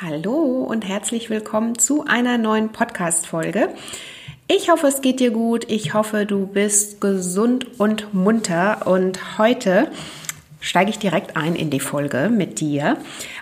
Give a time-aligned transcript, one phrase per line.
[0.00, 3.70] Hallo und herzlich willkommen zu einer neuen Podcast-Folge.
[4.46, 5.68] Ich hoffe, es geht dir gut.
[5.68, 8.86] Ich hoffe, du bist gesund und munter.
[8.86, 9.90] Und heute
[10.60, 12.96] steige ich direkt ein in die Folge mit dir.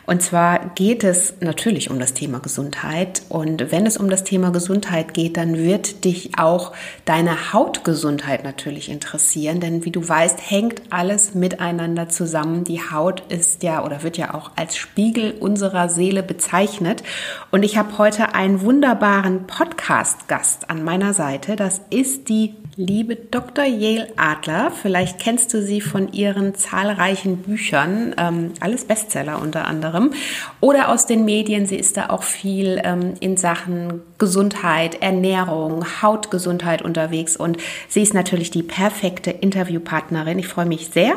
[0.04, 3.22] Und zwar geht es natürlich um das Thema Gesundheit.
[3.28, 6.72] Und wenn es um das Thema Gesundheit geht, dann wird dich auch
[7.04, 9.60] deine Hautgesundheit natürlich interessieren.
[9.60, 12.64] Denn wie du weißt, hängt alles miteinander zusammen.
[12.64, 17.02] Die Haut ist ja oder wird ja auch als Spiegel unserer Seele bezeichnet.
[17.50, 21.56] Und ich habe heute einen wunderbaren Podcast-Gast an meiner Seite.
[21.56, 23.64] Das ist die liebe Dr.
[23.64, 24.70] Yale Adler.
[24.70, 30.12] Vielleicht kennst du sie von ihren zahlreichen Büchern, ähm, alles Bestseller unter anderem,
[30.60, 31.66] oder aus den Medien.
[31.66, 37.56] Sie ist da auch viel ähm, in Sachen Gesundheit, Ernährung, Hautgesundheit unterwegs und
[37.88, 40.38] sie ist natürlich die perfekte Interviewpartnerin.
[40.38, 41.14] Ich freue mich sehr,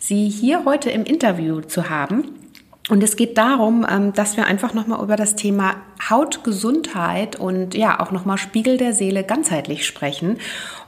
[0.00, 2.45] sie hier heute im Interview zu haben.
[2.88, 5.74] Und es geht darum, ähm, dass wir einfach nochmal über das Thema
[6.08, 10.38] Hautgesundheit und ja auch nochmal Spiegel der Seele ganzheitlich sprechen.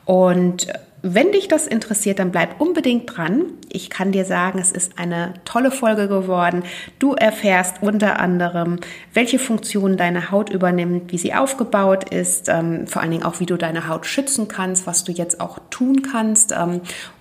[0.04, 0.68] Und
[1.02, 3.44] wenn dich das interessiert, dann bleib unbedingt dran.
[3.68, 6.64] Ich kann dir sagen, es ist eine tolle Folge geworden.
[6.98, 8.80] Du erfährst unter anderem,
[9.14, 13.46] welche Funktion deine Haut übernimmt, wie sie aufgebaut ist, ähm, vor allen Dingen auch, wie
[13.46, 16.80] du deine Haut schützen kannst, was du jetzt auch tun kannst, ähm,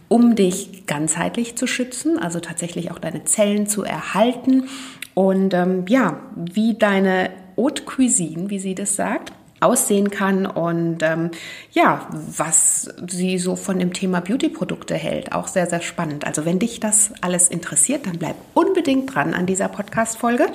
[0.10, 4.70] um dich ganzheitlich zu schützen, also tatsächlich auch deine Zellen zu erhalten
[5.14, 11.32] und ähm, ja, wie deine Haute Cuisine, wie sie das sagt, aussehen kann und ähm,
[11.72, 15.32] ja, was sie so von dem Thema Beauty-Produkte hält.
[15.32, 16.28] Auch sehr, sehr spannend.
[16.28, 20.48] Also wenn dich das alles interessiert, dann bleib unbedingt dran an dieser Podcast-Folge.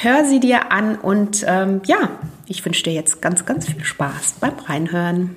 [0.00, 2.10] Hör sie dir an und ähm, ja,
[2.46, 5.36] ich wünsche dir jetzt ganz, ganz viel Spaß beim Reinhören.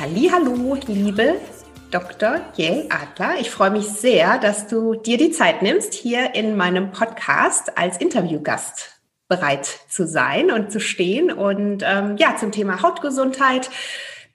[0.00, 1.34] Hallo, liebe
[1.90, 2.40] Dr.
[2.54, 3.38] Jel Adler.
[3.38, 7.98] Ich freue mich sehr, dass du dir die Zeit nimmst, hier in meinem Podcast als
[7.98, 11.30] Interviewgast bereit zu sein und zu stehen.
[11.30, 13.68] Und ähm, ja, zum Thema Hautgesundheit.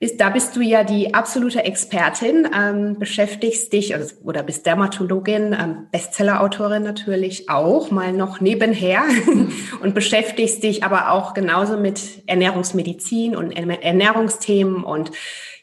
[0.04, 5.56] Ist, da bist du ja die absolute Expertin, ähm, beschäftigst dich also, oder bist Dermatologin,
[5.58, 9.04] ähm, Bestsellerautorin natürlich auch, mal noch nebenher
[9.82, 15.12] und beschäftigst dich aber auch genauso mit Ernährungsmedizin und Ernährungsthemen und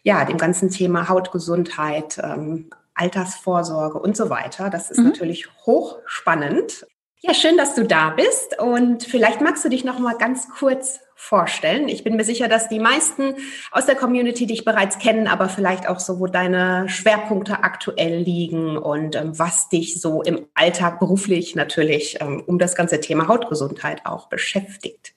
[0.05, 4.71] ja, dem ganzen Thema Hautgesundheit, ähm, Altersvorsorge und so weiter.
[4.71, 5.09] Das ist mhm.
[5.09, 6.87] natürlich hochspannend.
[7.21, 11.01] Ja, schön, dass du da bist und vielleicht magst du dich noch mal ganz kurz
[11.21, 11.89] vorstellen.
[11.89, 13.35] Ich bin mir sicher, dass die meisten
[13.71, 18.79] aus der Community dich bereits kennen, aber vielleicht auch so, wo deine Schwerpunkte aktuell liegen
[18.79, 24.07] und ähm, was dich so im Alltag beruflich natürlich ähm, um das ganze Thema Hautgesundheit
[24.07, 25.13] auch beschäftigt.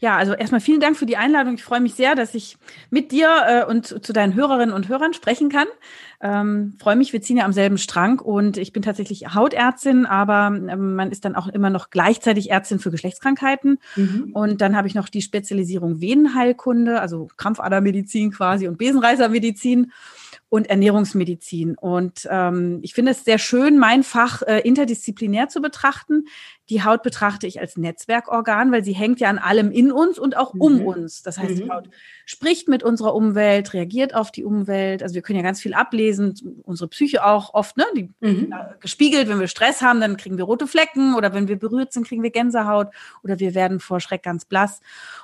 [0.00, 1.54] Ja, also erstmal vielen Dank für die Einladung.
[1.54, 2.56] Ich freue mich sehr, dass ich
[2.90, 5.66] mit dir äh, und zu deinen Hörerinnen und Hörern sprechen kann.
[6.22, 10.48] Ähm, freue mich, wir ziehen ja am selben Strang und ich bin tatsächlich Hautärztin, aber
[10.48, 13.78] ähm, man ist dann auch immer noch gleichzeitig Ärztin für Geschlechtskrankheiten.
[13.96, 14.30] Mhm.
[14.34, 19.92] Und dann habe ich noch die Spezialisierung Venenheilkunde, also Krampfadermedizin quasi und Besenreißermedizin
[20.50, 21.76] und Ernährungsmedizin.
[21.76, 26.26] Und ähm, ich finde es sehr schön, mein Fach äh, interdisziplinär zu betrachten.
[26.70, 30.36] Die Haut betrachte ich als Netzwerkorgan, weil sie hängt ja an allem in uns und
[30.36, 30.60] auch mhm.
[30.60, 31.22] um uns.
[31.22, 31.56] Das heißt, mhm.
[31.56, 31.88] die Haut
[32.24, 35.02] spricht mit unserer Umwelt, reagiert auf die Umwelt.
[35.02, 37.84] Also wir können ja ganz viel ablesen, unsere Psyche auch oft, ne?
[37.96, 38.54] Die mhm.
[38.78, 42.06] gespiegelt, wenn wir Stress haben, dann kriegen wir rote Flecken oder wenn wir berührt sind,
[42.06, 42.88] kriegen wir Gänsehaut
[43.24, 44.80] oder wir werden vor Schreck ganz blass.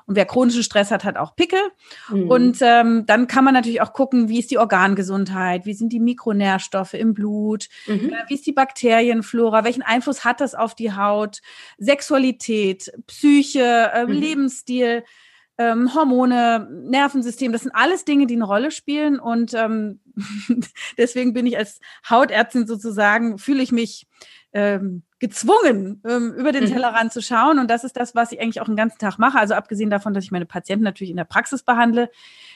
[0.06, 1.60] Und wer chronischen Stress hat, hat auch Pickel.
[2.10, 2.28] Mhm.
[2.28, 6.00] Und ähm, dann kann man natürlich auch gucken, wie ist die Organgesundheit, wie sind die
[6.00, 8.10] Mikronährstoffe im Blut, mhm.
[8.10, 11.35] äh, wie ist die Bakterienflora, welchen Einfluss hat das auf die Haut?
[11.78, 14.12] Sexualität, Psyche, äh, mhm.
[14.12, 15.04] Lebensstil,
[15.58, 19.18] ähm, Hormone, Nervensystem, das sind alles Dinge, die eine Rolle spielen.
[19.18, 20.00] Und ähm,
[20.98, 24.06] deswegen bin ich als Hautärztin sozusagen, fühle ich mich
[24.52, 26.68] ähm, gezwungen, ähm, über den mhm.
[26.68, 27.58] Tellerrand zu schauen.
[27.58, 29.38] Und das ist das, was ich eigentlich auch den ganzen Tag mache.
[29.38, 32.10] Also abgesehen davon, dass ich meine Patienten natürlich in der Praxis behandle,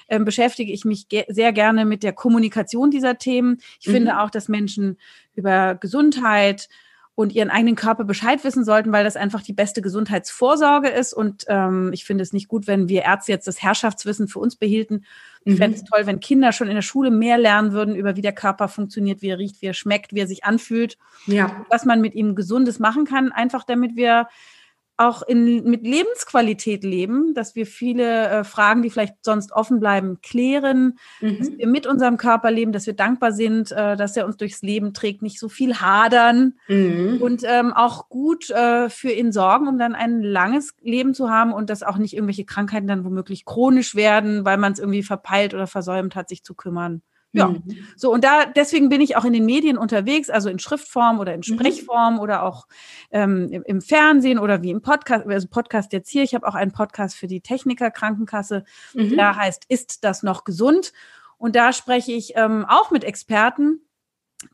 [0.08, 3.58] ähm, beschäftige ich mich ge sehr gerne mit der Kommunikation dieser Themen.
[3.80, 3.92] Ich mhm.
[3.92, 4.98] finde auch, dass Menschen
[5.34, 6.68] über Gesundheit,
[7.14, 11.12] und ihren eigenen Körper Bescheid wissen sollten, weil das einfach die beste Gesundheitsvorsorge ist.
[11.12, 14.56] Und ähm, ich finde es nicht gut, wenn wir Ärzte jetzt das Herrschaftswissen für uns
[14.56, 15.04] behielten.
[15.44, 15.86] Ich fände es mhm.
[15.86, 19.22] toll, wenn Kinder schon in der Schule mehr lernen würden über wie der Körper funktioniert,
[19.22, 20.98] wie er riecht, wie er schmeckt, wie er sich anfühlt.
[21.26, 21.64] Ja.
[21.70, 24.28] Was man mit ihm Gesundes machen kann, einfach damit wir
[25.00, 30.20] auch in, mit Lebensqualität leben, dass wir viele äh, Fragen, die vielleicht sonst offen bleiben,
[30.22, 31.38] klären, mhm.
[31.38, 34.60] dass wir mit unserem Körper leben, dass wir dankbar sind, äh, dass er uns durchs
[34.60, 37.18] Leben trägt, nicht so viel hadern mhm.
[37.20, 41.52] und ähm, auch gut äh, für ihn sorgen, um dann ein langes Leben zu haben
[41.52, 45.54] und dass auch nicht irgendwelche Krankheiten dann womöglich chronisch werden, weil man es irgendwie verpeilt
[45.54, 47.02] oder versäumt hat, sich zu kümmern.
[47.32, 47.62] Ja, mhm.
[47.96, 51.32] so und da deswegen bin ich auch in den Medien unterwegs, also in Schriftform oder
[51.32, 51.44] in mhm.
[51.44, 52.20] Sprechform mhm.
[52.20, 52.66] oder auch
[53.12, 56.24] ähm, im, im, Fernsehen oder wie im Podcast, also Podcast jetzt hier.
[56.24, 59.10] Ich habe auch einen Podcast für die Techniker Krankenkasse, mhm.
[59.10, 60.92] der heißt Ist das noch gesund?
[61.38, 63.80] Und da spreche ich ähm, auch mit Experten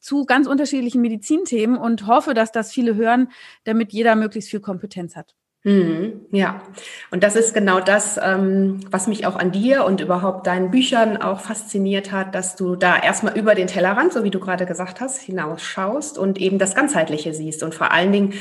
[0.00, 3.28] zu ganz unterschiedlichen Medizinthemen und hoffe, dass das viele hören,
[3.64, 5.34] damit jeder möglichst viel Kompetenz hat.
[5.66, 6.62] Mhm, ja,
[7.10, 11.16] und das ist genau das, ähm, was mich auch an dir und überhaupt deinen Büchern
[11.16, 15.00] auch fasziniert hat, dass du da erstmal über den Tellerrand, so wie du gerade gesagt
[15.00, 18.34] hast, hinausschaust und eben das Ganzheitliche siehst und vor allen Dingen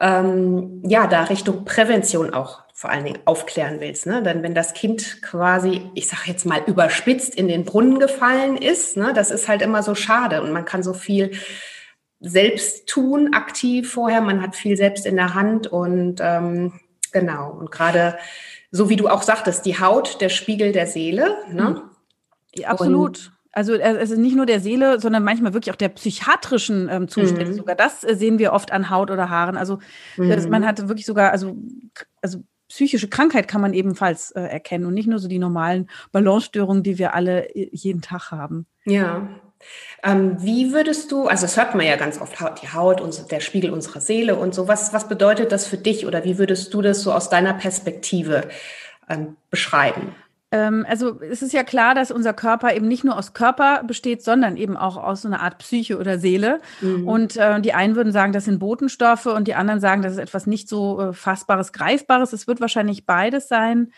[0.00, 4.06] ähm, ja da Richtung Prävention auch vor allen Dingen aufklären willst.
[4.06, 4.24] Ne?
[4.24, 8.96] Denn wenn das Kind quasi, ich sage jetzt mal überspitzt in den Brunnen gefallen ist,
[8.96, 11.30] ne, das ist halt immer so schade und man kann so viel
[12.24, 14.20] selbst tun, aktiv vorher.
[14.20, 16.80] Man hat viel selbst in der Hand und ähm,
[17.12, 17.50] genau.
[17.50, 18.16] Und gerade
[18.70, 21.36] so wie du auch sagtest, die Haut, der Spiegel der Seele.
[21.52, 21.82] Ne?
[22.54, 23.18] Ja, absolut.
[23.18, 26.88] Und also äh, es ist nicht nur der Seele, sondern manchmal wirklich auch der psychiatrischen
[26.90, 27.52] ähm, Zustände.
[27.52, 27.54] Mhm.
[27.54, 29.56] Sogar das äh, sehen wir oft an Haut oder Haaren.
[29.56, 29.78] Also
[30.16, 30.48] mhm.
[30.50, 31.56] man hat wirklich sogar, also,
[32.20, 36.82] also psychische Krankheit kann man ebenfalls äh, erkennen und nicht nur so die normalen Balancestörungen,
[36.82, 38.66] die wir alle äh, jeden Tag haben.
[38.84, 39.28] Ja,
[40.02, 43.40] ähm, wie würdest du, also das hört man ja ganz oft, die Haut, und der
[43.40, 46.82] Spiegel unserer Seele und so, was, was bedeutet das für dich oder wie würdest du
[46.82, 48.48] das so aus deiner Perspektive
[49.08, 50.14] ähm, beschreiben?
[50.54, 54.22] Ähm, also es ist ja klar, dass unser Körper eben nicht nur aus Körper besteht,
[54.22, 56.60] sondern eben auch aus so einer Art Psyche oder Seele.
[56.80, 57.08] Mhm.
[57.08, 60.18] Und äh, die einen würden sagen, das sind Botenstoffe und die anderen sagen, das ist
[60.18, 62.32] etwas nicht so äh, Fassbares, Greifbares.
[62.32, 63.90] Es wird wahrscheinlich beides sein.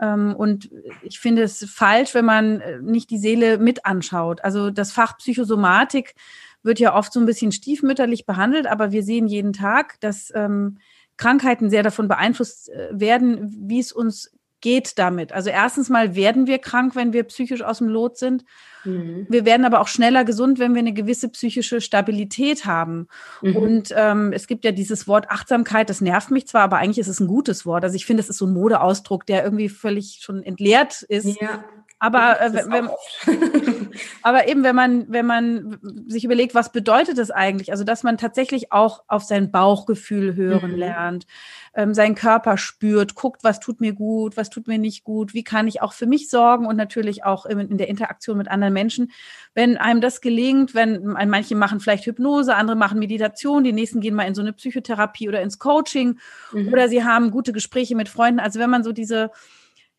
[0.00, 0.70] Ähm, und
[1.02, 4.42] ich finde es falsch, wenn man äh, nicht die Seele mit anschaut.
[4.44, 6.14] Also das Fach Psychosomatik
[6.62, 10.78] wird ja oft so ein bisschen stiefmütterlich behandelt, aber wir sehen jeden Tag, dass ähm,
[11.16, 15.32] Krankheiten sehr davon beeinflusst äh, werden, wie es uns geht damit.
[15.32, 18.44] Also erstens mal werden wir krank, wenn wir psychisch aus dem Lot sind.
[18.84, 19.26] Mhm.
[19.28, 23.08] Wir werden aber auch schneller gesund, wenn wir eine gewisse psychische Stabilität haben.
[23.42, 23.56] Mhm.
[23.56, 27.08] Und ähm, es gibt ja dieses Wort Achtsamkeit, das nervt mich zwar, aber eigentlich ist
[27.08, 27.84] es ein gutes Wort.
[27.84, 31.40] Also ich finde, es ist so ein Modeausdruck, der irgendwie völlig schon entleert ist.
[31.40, 31.64] Ja.
[32.00, 32.88] Aber, äh, wenn,
[34.22, 37.72] aber eben, wenn man, wenn man sich überlegt, was bedeutet das eigentlich?
[37.72, 40.78] Also, dass man tatsächlich auch auf sein Bauchgefühl hören mhm.
[40.78, 41.26] lernt,
[41.74, 45.44] ähm, seinen Körper spürt, guckt, was tut mir gut, was tut mir nicht gut, wie
[45.44, 48.74] kann ich auch für mich sorgen und natürlich auch in, in der Interaktion mit anderen
[48.74, 49.10] Menschen.
[49.54, 54.14] Wenn einem das gelingt, wenn manche machen vielleicht Hypnose, andere machen Meditation, die nächsten gehen
[54.14, 56.18] mal in so eine Psychotherapie oder ins Coaching
[56.52, 56.68] mhm.
[56.68, 58.40] oder sie haben gute Gespräche mit Freunden.
[58.40, 59.30] Also wenn man so diese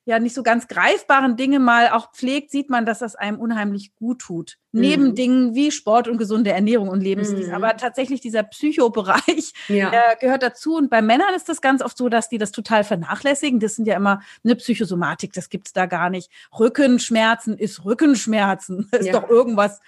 [0.10, 3.94] ja nicht so ganz greifbaren Dinge mal auch pflegt, sieht man, dass das einem unheimlich
[3.96, 4.58] gut tut.
[4.72, 4.82] Mhm.
[4.82, 7.48] Neben Dingen wie Sport und gesunde Ernährung und Lebensstil.
[7.48, 7.54] Mhm.
[7.54, 9.92] Aber tatsächlich dieser Psychobereich ja.
[9.92, 10.76] äh, gehört dazu.
[10.76, 13.60] Und bei Männern ist das ganz oft so, dass die das total vernachlässigen.
[13.60, 16.32] Das sind ja immer eine Psychosomatik, das gibt's da gar nicht.
[16.58, 18.90] Rückenschmerzen ist Rückenschmerzen.
[19.00, 19.14] Ist ja.
[19.14, 19.80] doch irgendwas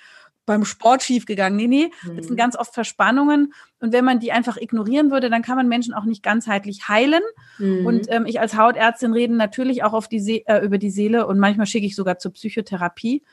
[0.45, 1.55] beim Sport schiefgegangen.
[1.55, 2.37] Nee, nee, das sind mhm.
[2.37, 3.53] ganz oft Verspannungen.
[3.79, 7.21] Und wenn man die einfach ignorieren würde, dann kann man Menschen auch nicht ganzheitlich heilen.
[7.57, 7.85] Mhm.
[7.85, 11.27] Und ähm, ich als Hautärztin rede natürlich auch auf die See äh, über die Seele
[11.27, 13.23] und manchmal schicke ich sogar zur Psychotherapie.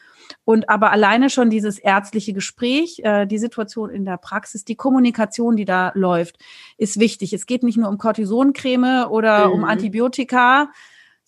[0.44, 5.56] Und aber alleine schon dieses ärztliche Gespräch, äh, die Situation in der Praxis, die Kommunikation,
[5.56, 6.38] die da läuft,
[6.76, 7.32] ist wichtig.
[7.32, 9.54] Es geht nicht nur um Cortisoncreme oder mhm.
[9.54, 10.70] um Antibiotika,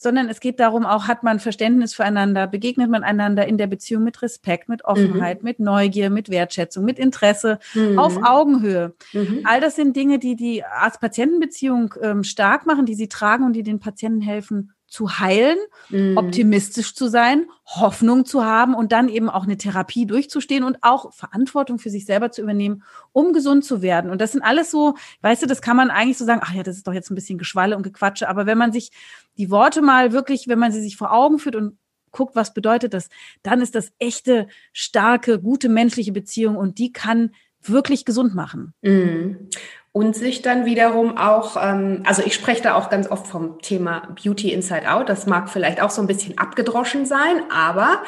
[0.02, 4.02] sondern es geht darum, auch hat man Verständnis füreinander, begegnet man einander in der Beziehung
[4.02, 5.44] mit Respekt, mit Offenheit, mhm.
[5.44, 7.98] mit Neugier, mit Wertschätzung, mit Interesse, mhm.
[7.98, 8.94] auf Augenhöhe.
[9.12, 9.42] Mhm.
[9.44, 13.62] All das sind Dinge, die die Arzt-Patienten-Beziehung ähm, stark machen, die sie tragen und die
[13.62, 15.56] den Patienten helfen, zu heilen,
[15.88, 16.16] mhm.
[16.16, 21.14] optimistisch zu sein, Hoffnung zu haben und dann eben auch eine Therapie durchzustehen und auch
[21.14, 22.82] Verantwortung für sich selber zu übernehmen,
[23.12, 24.10] um gesund zu werden.
[24.10, 26.64] Und das sind alles so, weißt du, das kann man eigentlich so sagen, ach ja,
[26.64, 28.28] das ist doch jetzt ein bisschen Geschwalle und Gequatsche.
[28.28, 28.90] Aber wenn man sich
[29.38, 31.78] die Worte mal wirklich, wenn man sie sich vor Augen führt und
[32.10, 33.08] guckt, was bedeutet das,
[33.44, 37.30] dann ist das echte, starke, gute menschliche Beziehung und die kann
[37.62, 38.74] wirklich gesund machen.
[38.82, 39.50] Mhm.
[39.92, 44.08] Und sich dann wiederum auch, ähm, also ich spreche da auch ganz oft vom Thema
[44.22, 45.08] Beauty Inside Out.
[45.08, 48.02] Das mag vielleicht auch so ein bisschen abgedroschen sein, aber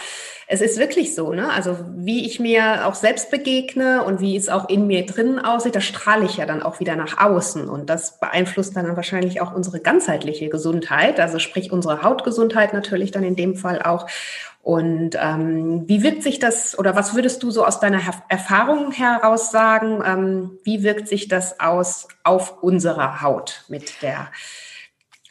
[0.46, 1.50] es ist wirklich so, ne?
[1.50, 5.74] Also wie ich mir auch selbst begegne und wie es auch in mir drinnen aussieht,
[5.74, 9.52] das strahle ich ja dann auch wieder nach außen und das beeinflusst dann wahrscheinlich auch
[9.52, 14.06] unsere ganzheitliche Gesundheit, also sprich unsere Hautgesundheit natürlich dann in dem Fall auch.
[14.62, 19.50] Und ähm, wie wirkt sich das oder was würdest du so aus deiner Erfahrung heraus
[19.50, 20.00] sagen?
[20.06, 24.30] Ähm, wie wirkt sich das aus auf unsere Haut mit der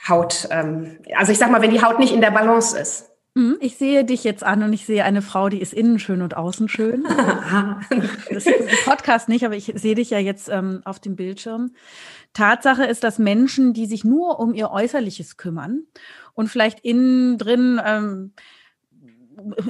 [0.05, 0.49] Haut?
[0.51, 3.09] Ähm, also ich sag mal, wenn die Haut nicht in der Balance ist.
[3.33, 6.21] Mhm, ich sehe dich jetzt an und ich sehe eine Frau, die ist innen schön
[6.21, 7.05] und außen schön.
[8.29, 11.71] das ist im Podcast nicht, aber ich sehe dich ja jetzt ähm, auf dem Bildschirm.
[12.33, 15.83] Tatsache ist, dass Menschen, die sich nur um ihr Äußerliches kümmern
[16.33, 18.33] und vielleicht innen drin ähm,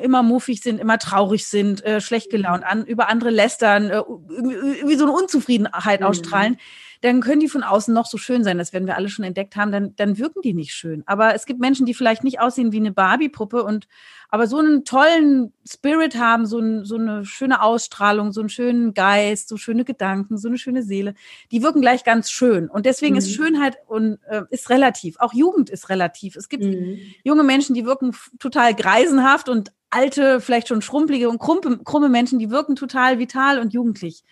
[0.02, 4.96] immer muffig sind, immer traurig sind, äh, schlecht gelaunt an, über andere lästern, äh, irgendwie
[4.96, 6.06] so eine Unzufriedenheit mhm.
[6.06, 6.58] ausstrahlen,
[7.02, 9.56] dann können die von außen noch so schön sein, das werden wir alle schon entdeckt
[9.56, 11.04] haben, dann, dann wirken die nicht schön.
[11.08, 13.88] Aber es gibt Menschen, die vielleicht nicht aussehen wie eine Barbie-Puppe und
[14.30, 18.94] aber so einen tollen Spirit haben, so, ein, so eine schöne Ausstrahlung, so einen schönen
[18.94, 21.16] Geist, so schöne Gedanken, so eine schöne Seele,
[21.52, 22.70] die wirken gleich ganz schön.
[22.70, 23.20] Und deswegen mhm.
[23.20, 25.20] ist Schönheit und äh, ist relativ.
[25.20, 26.36] Auch Jugend ist relativ.
[26.36, 27.00] Es gibt mhm.
[27.24, 32.40] junge Menschen, die wirken total greisenhaft und alte, vielleicht schon schrumpelige und krumme, krumme Menschen,
[32.40, 34.24] die wirken total vital und jugendlich.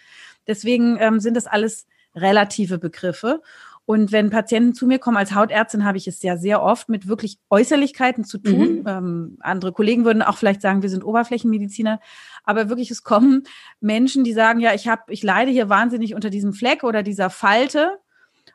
[0.48, 1.88] Deswegen ähm, sind das alles
[2.22, 3.42] relative Begriffe.
[3.90, 7.08] Und wenn Patienten zu mir kommen als Hautärztin, habe ich es ja sehr oft mit
[7.08, 8.82] wirklich Äußerlichkeiten zu tun.
[8.82, 8.88] Mhm.
[8.88, 12.00] Ähm, andere Kollegen würden auch vielleicht sagen, wir sind Oberflächenmediziner.
[12.44, 13.46] Aber wirklich, es kommen
[13.80, 17.32] Menschen, die sagen, ja, ich habe, ich leide hier wahnsinnig unter diesem Fleck oder dieser
[17.32, 17.98] Falte.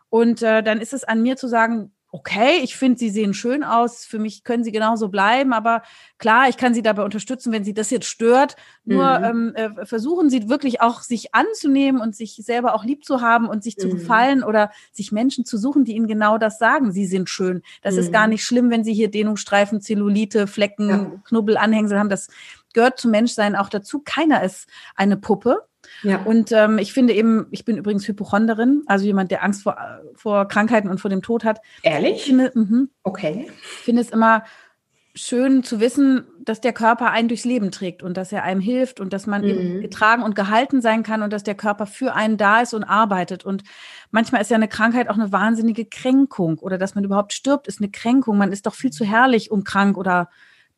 [0.08, 3.64] Und äh, dann ist es an mir zu sagen, okay, ich finde, sie sehen schön
[3.64, 5.82] aus, für mich können sie genauso bleiben, aber
[6.18, 8.54] klar, ich kann sie dabei unterstützen, wenn sie das jetzt stört.
[8.84, 9.24] Nur mhm.
[9.24, 13.48] ähm, äh, versuchen sie wirklich auch sich anzunehmen und sich selber auch lieb zu haben
[13.48, 13.90] und sich zu mhm.
[13.94, 16.92] gefallen oder sich Menschen zu suchen, die ihnen genau das sagen.
[16.92, 17.62] Sie sind schön.
[17.82, 18.00] Das mhm.
[18.00, 18.34] ist gar mhm.
[18.34, 21.10] nicht schlimm, wenn sie hier Dehnungsstreifen, Zellulite, Flecken, ja.
[21.24, 22.10] Knubbel, Anhängsel haben.
[22.10, 22.28] Das
[22.74, 24.02] gehört zum Menschsein auch dazu.
[24.04, 25.66] Keiner ist eine Puppe.
[26.04, 26.22] Ja.
[26.22, 29.76] Und ähm, ich finde eben, ich bin übrigens Hypochonderin, also jemand, der Angst vor,
[30.14, 31.60] vor Krankheiten und vor dem Tod hat.
[31.82, 32.16] Ehrlich?
[32.16, 33.46] Ich finde, mh, okay.
[33.48, 34.44] Ich finde es immer
[35.16, 38.98] schön zu wissen, dass der Körper einen durchs Leben trägt und dass er einem hilft
[38.98, 39.48] und dass man mhm.
[39.48, 42.82] eben getragen und gehalten sein kann und dass der Körper für einen da ist und
[42.82, 43.44] arbeitet.
[43.44, 43.62] Und
[44.10, 47.80] manchmal ist ja eine Krankheit auch eine wahnsinnige Kränkung oder dass man überhaupt stirbt, ist
[47.80, 48.36] eine Kränkung.
[48.36, 50.28] Man ist doch viel zu herrlich, um krank oder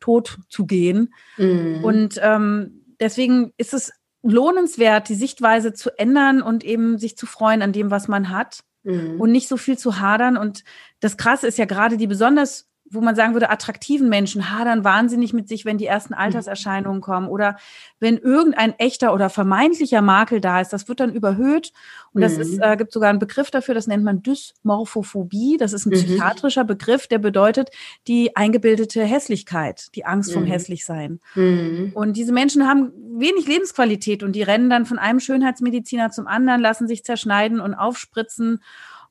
[0.00, 1.14] tot zu gehen.
[1.38, 1.83] Mhm.
[1.83, 3.92] Und ähm, deswegen ist es
[4.23, 8.61] lohnenswert, die Sichtweise zu ändern und eben sich zu freuen an dem, was man hat
[8.82, 9.20] mhm.
[9.20, 10.37] und nicht so viel zu hadern.
[10.37, 10.64] Und
[11.00, 15.33] das Krasse ist ja gerade die besonders wo man sagen würde, attraktiven Menschen hadern wahnsinnig
[15.33, 16.21] mit sich, wenn die ersten mhm.
[16.21, 17.57] Alterserscheinungen kommen oder
[18.00, 21.73] wenn irgendein echter oder vermeintlicher Makel da ist, das wird dann überhöht
[22.12, 22.62] und das ist, mhm.
[22.62, 25.95] äh, gibt sogar einen Begriff dafür, das nennt man Dysmorphophobie, das ist ein mhm.
[25.95, 27.71] psychiatrischer Begriff, der bedeutet
[28.07, 31.21] die eingebildete Hässlichkeit, die Angst vom Hässlichsein.
[31.95, 36.61] Und diese Menschen haben wenig Lebensqualität und die rennen dann von einem Schönheitsmediziner zum anderen,
[36.61, 38.62] lassen sich zerschneiden und aufspritzen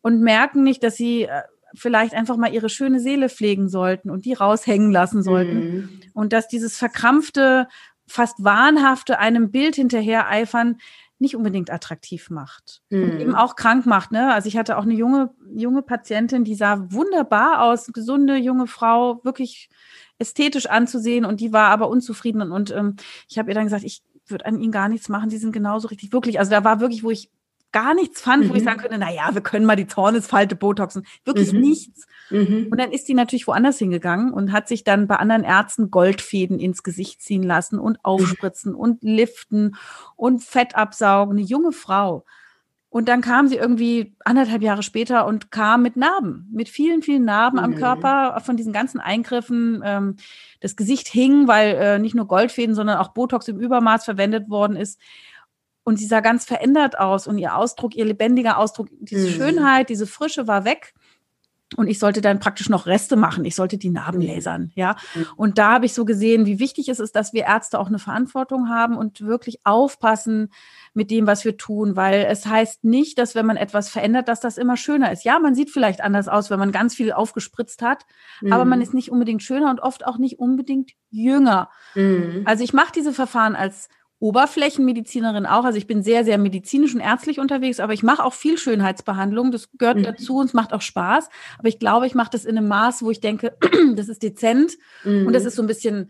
[0.02, 1.42] und merken nicht, dass sie äh,
[1.76, 5.58] vielleicht einfach mal ihre schöne Seele pflegen sollten und die raushängen lassen sollten.
[5.58, 5.90] Mhm.
[6.14, 7.68] Und dass dieses verkrampfte,
[8.08, 10.78] fast wahnhafte einem Bild hinterher eifern
[11.18, 13.04] nicht unbedingt attraktiv macht mhm.
[13.04, 14.12] und eben auch krank macht.
[14.12, 14.34] Ne?
[14.34, 19.24] Also ich hatte auch eine junge, junge Patientin, die sah wunderbar aus, gesunde junge Frau,
[19.24, 19.70] wirklich
[20.18, 22.96] ästhetisch anzusehen und die war aber unzufrieden und, und ähm,
[23.30, 25.88] ich habe ihr dann gesagt, ich würde an ihnen gar nichts machen, die sind genauso
[25.88, 26.40] richtig, wirklich.
[26.40, 27.30] Also da war wirklich, wo ich
[27.76, 28.50] gar nichts fand, mhm.
[28.50, 28.66] wo ich mhm.
[28.66, 31.06] sagen könnte, na ja, wir können mal die Zornesfalte botoxen.
[31.26, 31.60] Wirklich mhm.
[31.60, 32.08] nichts.
[32.30, 32.70] Mhm.
[32.72, 36.58] Und dann ist die natürlich woanders hingegangen und hat sich dann bei anderen Ärzten Goldfäden
[36.58, 38.80] ins Gesicht ziehen lassen und aufspritzen mhm.
[38.80, 39.76] und liften
[40.16, 41.38] und Fett absaugen.
[41.38, 42.24] Eine junge Frau.
[42.88, 47.26] Und dann kam sie irgendwie anderthalb Jahre später und kam mit Narben, mit vielen, vielen
[47.26, 47.76] Narben am mhm.
[47.76, 49.82] Körper von diesen ganzen Eingriffen.
[49.84, 50.16] Ähm,
[50.62, 54.78] das Gesicht hing, weil äh, nicht nur Goldfäden, sondern auch Botox im Übermaß verwendet worden
[54.78, 54.98] ist.
[55.86, 59.34] Und sie sah ganz verändert aus und ihr Ausdruck, ihr lebendiger Ausdruck, diese mhm.
[59.34, 60.94] Schönheit, diese Frische war weg.
[61.76, 63.44] Und ich sollte dann praktisch noch Reste machen.
[63.44, 64.28] Ich sollte die Narben mhm.
[64.28, 64.96] lasern, ja.
[65.14, 65.26] Mhm.
[65.36, 68.00] Und da habe ich so gesehen, wie wichtig es ist, dass wir Ärzte auch eine
[68.00, 70.50] Verantwortung haben und wirklich aufpassen
[70.94, 74.40] mit dem, was wir tun, weil es heißt nicht, dass wenn man etwas verändert, dass
[74.40, 75.24] das immer schöner ist.
[75.24, 78.06] Ja, man sieht vielleicht anders aus, wenn man ganz viel aufgespritzt hat,
[78.42, 78.54] mhm.
[78.54, 81.70] aber man ist nicht unbedingt schöner und oft auch nicht unbedingt jünger.
[81.94, 82.44] Mhm.
[82.46, 83.90] Also ich mache diese Verfahren als
[84.26, 85.66] Oberflächenmedizinerin auch.
[85.66, 89.52] Also ich bin sehr, sehr medizinisch und ärztlich unterwegs, aber ich mache auch viel Schönheitsbehandlung.
[89.52, 90.04] Das gehört mhm.
[90.04, 91.30] dazu und es macht auch Spaß.
[91.60, 93.56] Aber ich glaube, ich mache das in einem Maß, wo ich denke,
[93.96, 95.28] das ist dezent mhm.
[95.28, 96.10] und das ist so ein bisschen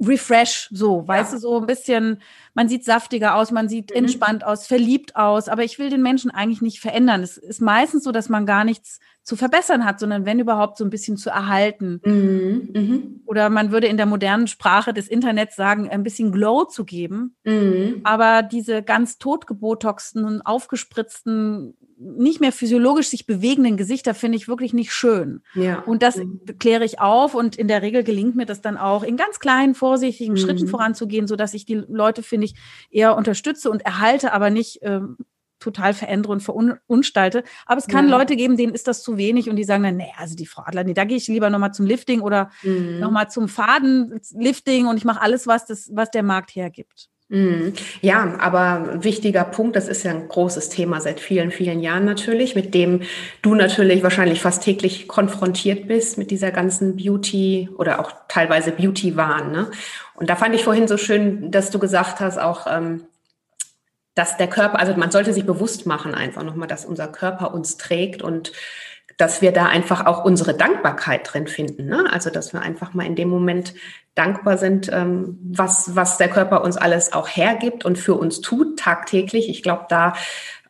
[0.00, 1.08] Refresh, so, ja.
[1.08, 2.22] weißt du, so ein bisschen,
[2.54, 3.96] man sieht saftiger aus, man sieht mhm.
[3.96, 7.22] entspannt aus, verliebt aus, aber ich will den Menschen eigentlich nicht verändern.
[7.22, 10.84] Es ist meistens so, dass man gar nichts zu verbessern hat, sondern wenn überhaupt so
[10.84, 12.00] ein bisschen zu erhalten.
[12.04, 12.70] Mhm.
[12.72, 13.20] Mhm.
[13.26, 17.36] Oder man würde in der modernen Sprache des Internets sagen, ein bisschen Glow zu geben.
[17.44, 18.00] Mhm.
[18.04, 24.92] Aber diese ganz totgebotoxten, aufgespritzten, nicht mehr physiologisch sich bewegenden Gesichter finde ich wirklich nicht
[24.92, 25.42] schön.
[25.54, 25.80] Ja.
[25.80, 26.40] Und das mhm.
[26.58, 29.74] kläre ich auf und in der Regel gelingt mir das dann auch in ganz kleinen,
[29.74, 30.38] vorsichtigen mhm.
[30.38, 32.54] Schritten voranzugehen, so dass ich die Leute, finde ich,
[32.90, 35.16] eher unterstütze und erhalte, aber nicht ähm,
[35.58, 37.42] total verändere und verunstalte.
[37.66, 38.16] Aber es kann ja.
[38.16, 40.62] Leute geben, denen ist das zu wenig und die sagen dann, nee, also die Frau
[40.64, 43.00] Adler, nee, da gehe ich lieber nochmal zum Lifting oder mhm.
[43.00, 47.08] nochmal zum Fadenlifting und ich mache alles, was, das, was der Markt hergibt.
[47.30, 47.74] Mhm.
[48.00, 52.54] Ja, aber wichtiger Punkt, das ist ja ein großes Thema seit vielen, vielen Jahren natürlich,
[52.54, 53.02] mit dem
[53.42, 59.52] du natürlich wahrscheinlich fast täglich konfrontiert bist mit dieser ganzen Beauty oder auch teilweise Beauty-Wahn.
[59.52, 59.70] Ne?
[60.14, 63.04] Und da fand ich vorhin so schön, dass du gesagt hast, auch, ähm,
[64.14, 67.76] dass der Körper, also man sollte sich bewusst machen einfach nochmal, dass unser Körper uns
[67.76, 68.52] trägt und
[69.18, 71.86] dass wir da einfach auch unsere Dankbarkeit drin finden.
[71.86, 72.06] Ne?
[72.10, 73.74] Also dass wir einfach mal in dem Moment
[74.18, 78.78] dankbar sind, ähm, was, was der Körper uns alles auch hergibt und für uns tut
[78.78, 79.48] tagtäglich.
[79.48, 80.14] Ich glaube, da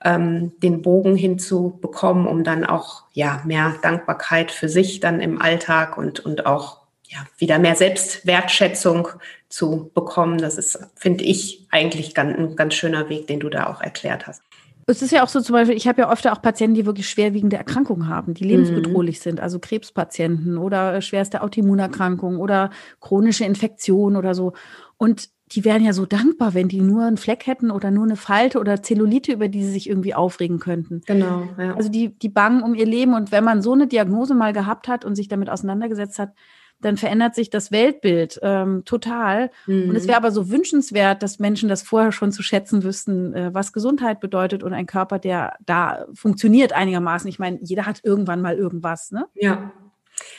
[0.05, 5.97] ähm, den Bogen hinzubekommen, um dann auch ja mehr Dankbarkeit für sich dann im Alltag
[5.99, 6.79] und, und auch
[7.09, 9.09] ja, wieder mehr Selbstwertschätzung
[9.49, 10.39] zu bekommen.
[10.39, 14.27] Das ist, finde ich, eigentlich ganz, ein ganz schöner Weg, den du da auch erklärt
[14.27, 14.43] hast.
[14.91, 17.09] Es ist ja auch so zum Beispiel, ich habe ja öfter auch Patienten, die wirklich
[17.11, 19.23] schwerwiegende Erkrankungen haben, die lebensbedrohlich mhm.
[19.23, 24.55] sind, also Krebspatienten oder schwerste Autoimmunerkrankungen oder chronische Infektionen oder so.
[24.97, 28.17] Und die wären ja so dankbar, wenn die nur einen Fleck hätten oder nur eine
[28.17, 31.03] Falte oder Zellulite, über die sie sich irgendwie aufregen könnten.
[31.07, 31.49] Genau.
[31.59, 31.75] Ja.
[31.75, 33.15] Also die, die bangen um ihr Leben.
[33.15, 36.33] Und wenn man so eine Diagnose mal gehabt hat und sich damit auseinandergesetzt hat,
[36.81, 39.51] dann verändert sich das Weltbild ähm, total.
[39.67, 39.91] Mhm.
[39.91, 40.09] Und es mhm.
[40.09, 44.21] wäre aber so wünschenswert, dass Menschen das vorher schon zu schätzen wüssten, äh, was Gesundheit
[44.21, 47.29] bedeutet und ein Körper, der da funktioniert einigermaßen.
[47.29, 49.27] Ich meine, jeder hat irgendwann mal irgendwas, ne?
[49.35, 49.73] Ja.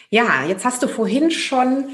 [0.10, 1.86] Ja, jetzt hast du vorhin schon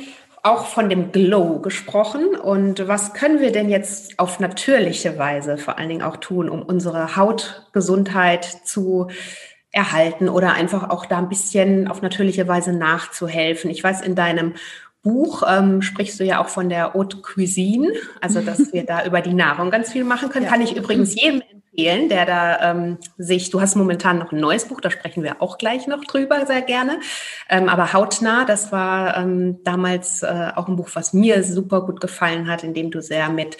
[0.45, 2.35] auch von dem Glow gesprochen.
[2.35, 6.61] Und was können wir denn jetzt auf natürliche Weise vor allen Dingen auch tun, um
[6.61, 9.07] unsere Hautgesundheit zu
[9.75, 13.69] erhalten oder einfach auch da ein bisschen auf natürliche Weise nachzuhelfen.
[13.69, 14.53] Ich weiß, in deinem
[15.03, 19.21] Buch ähm, sprichst du ja auch von der Haute Cuisine, also dass wir da über
[19.21, 20.45] die Nahrung ganz viel machen können.
[20.45, 20.51] Ja.
[20.51, 24.65] Kann ich übrigens jedem empfehlen, der da ähm, sich, du hast momentan noch ein neues
[24.65, 27.01] Buch, da sprechen wir auch gleich noch drüber, sehr gerne.
[27.49, 31.99] Ähm, aber Hautnah, das war ähm, damals äh, auch ein Buch, was mir super gut
[31.99, 33.57] gefallen hat, in dem du sehr mit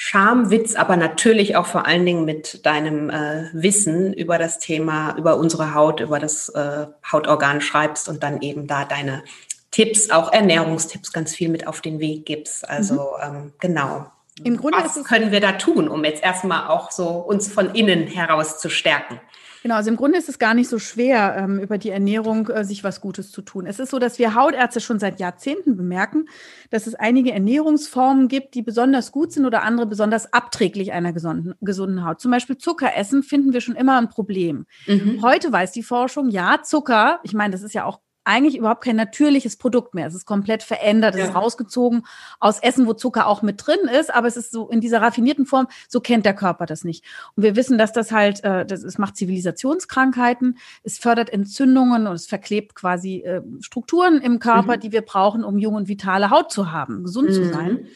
[0.00, 5.36] Schamwitz, aber natürlich auch vor allen Dingen mit deinem äh, Wissen über das Thema, über
[5.36, 9.24] unsere Haut, über das äh, Hautorgan schreibst und dann eben da deine
[9.72, 12.68] Tipps, auch Ernährungstipps ganz viel mit auf den Weg gibst.
[12.70, 13.36] Also mhm.
[13.36, 14.06] ähm, genau.
[14.44, 18.06] Im Grunde Was können wir da tun, um jetzt erstmal auch so uns von innen
[18.06, 19.20] heraus zu stärken?
[19.62, 22.64] Genau, also im Grunde ist es gar nicht so schwer, ähm, über die Ernährung äh,
[22.64, 23.66] sich was Gutes zu tun.
[23.66, 26.26] Es ist so, dass wir Hautärzte schon seit Jahrzehnten bemerken,
[26.70, 31.54] dass es einige Ernährungsformen gibt, die besonders gut sind oder andere besonders abträglich einer gesunden,
[31.60, 32.20] gesunden Haut.
[32.20, 34.66] Zum Beispiel Zucker essen finden wir schon immer ein Problem.
[34.86, 35.20] Mhm.
[35.22, 38.96] Heute weiß die Forschung, ja, Zucker, ich meine, das ist ja auch eigentlich überhaupt kein
[38.96, 40.06] natürliches Produkt mehr.
[40.06, 41.28] Es ist komplett verändert, es ja.
[41.28, 42.04] ist rausgezogen
[42.40, 45.46] aus Essen, wo Zucker auch mit drin ist, aber es ist so in dieser raffinierten
[45.46, 47.04] Form, so kennt der Körper das nicht.
[47.36, 52.14] Und wir wissen, dass das halt, äh, das, es macht Zivilisationskrankheiten, es fördert Entzündungen und
[52.14, 54.80] es verklebt quasi äh, Strukturen im Körper, mhm.
[54.80, 57.32] die wir brauchen, um jung und vitale Haut zu haben, gesund mhm.
[57.32, 57.86] zu sein.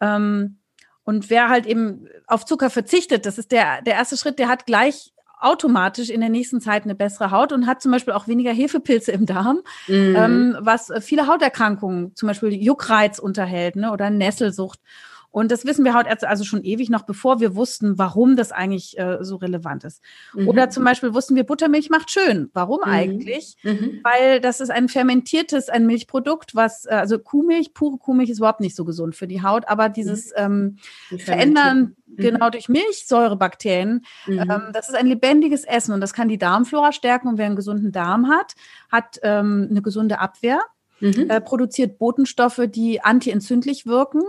[0.00, 0.58] Ähm,
[1.04, 4.66] und wer halt eben auf Zucker verzichtet, das ist der, der erste Schritt, der hat
[4.66, 8.52] gleich automatisch in der nächsten Zeit eine bessere Haut und hat zum Beispiel auch weniger
[8.52, 10.14] Hefepilze im Darm, mhm.
[10.16, 14.80] ähm, was viele Hauterkrankungen, zum Beispiel Juckreiz unterhält ne, oder Nesselsucht.
[15.30, 18.98] Und das wissen wir Hautärzte also schon ewig noch, bevor wir wussten, warum das eigentlich
[18.98, 20.02] äh, so relevant ist.
[20.34, 20.48] Mhm.
[20.48, 22.50] Oder zum Beispiel wussten wir, Buttermilch macht schön.
[22.52, 22.90] Warum mhm.
[22.90, 23.56] eigentlich?
[23.62, 24.00] Mhm.
[24.02, 28.60] Weil das ist ein fermentiertes, ein Milchprodukt, was, äh, also Kuhmilch, pure Kuhmilch ist überhaupt
[28.60, 30.76] nicht so gesund für die Haut, aber dieses mhm.
[31.10, 32.16] ähm, Verändern mhm.
[32.16, 34.38] genau durch Milchsäurebakterien, mhm.
[34.38, 37.28] ähm, das ist ein lebendiges Essen und das kann die Darmflora stärken.
[37.28, 38.54] Und wer einen gesunden Darm hat,
[38.90, 40.60] hat ähm, eine gesunde Abwehr
[41.00, 41.28] mhm.
[41.28, 44.22] äh, produziert Botenstoffe, die antientzündlich wirken.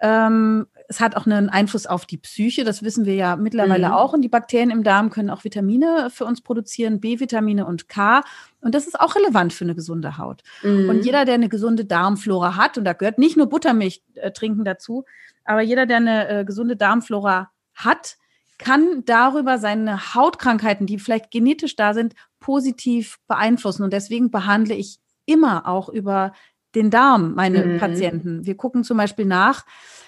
[0.00, 3.94] Ähm, es hat auch einen Einfluss auf die Psyche, das wissen wir ja mittlerweile mhm.
[3.94, 4.12] auch.
[4.12, 8.22] Und die Bakterien im Darm können auch Vitamine für uns produzieren, B-Vitamine und K.
[8.60, 10.42] Und das ist auch relevant für eine gesunde Haut.
[10.62, 10.88] Mhm.
[10.88, 14.64] Und jeder, der eine gesunde Darmflora hat, und da gehört nicht nur Buttermilch äh, trinken
[14.64, 15.04] dazu,
[15.44, 18.16] aber jeder, der eine äh, gesunde Darmflora hat,
[18.58, 23.82] kann darüber seine Hautkrankheiten, die vielleicht genetisch da sind, positiv beeinflussen.
[23.82, 26.32] Und deswegen behandle ich immer auch über
[26.74, 27.78] den Darm, meine mhm.
[27.78, 28.46] Patienten.
[28.46, 29.66] Wir gucken zum Beispiel nach,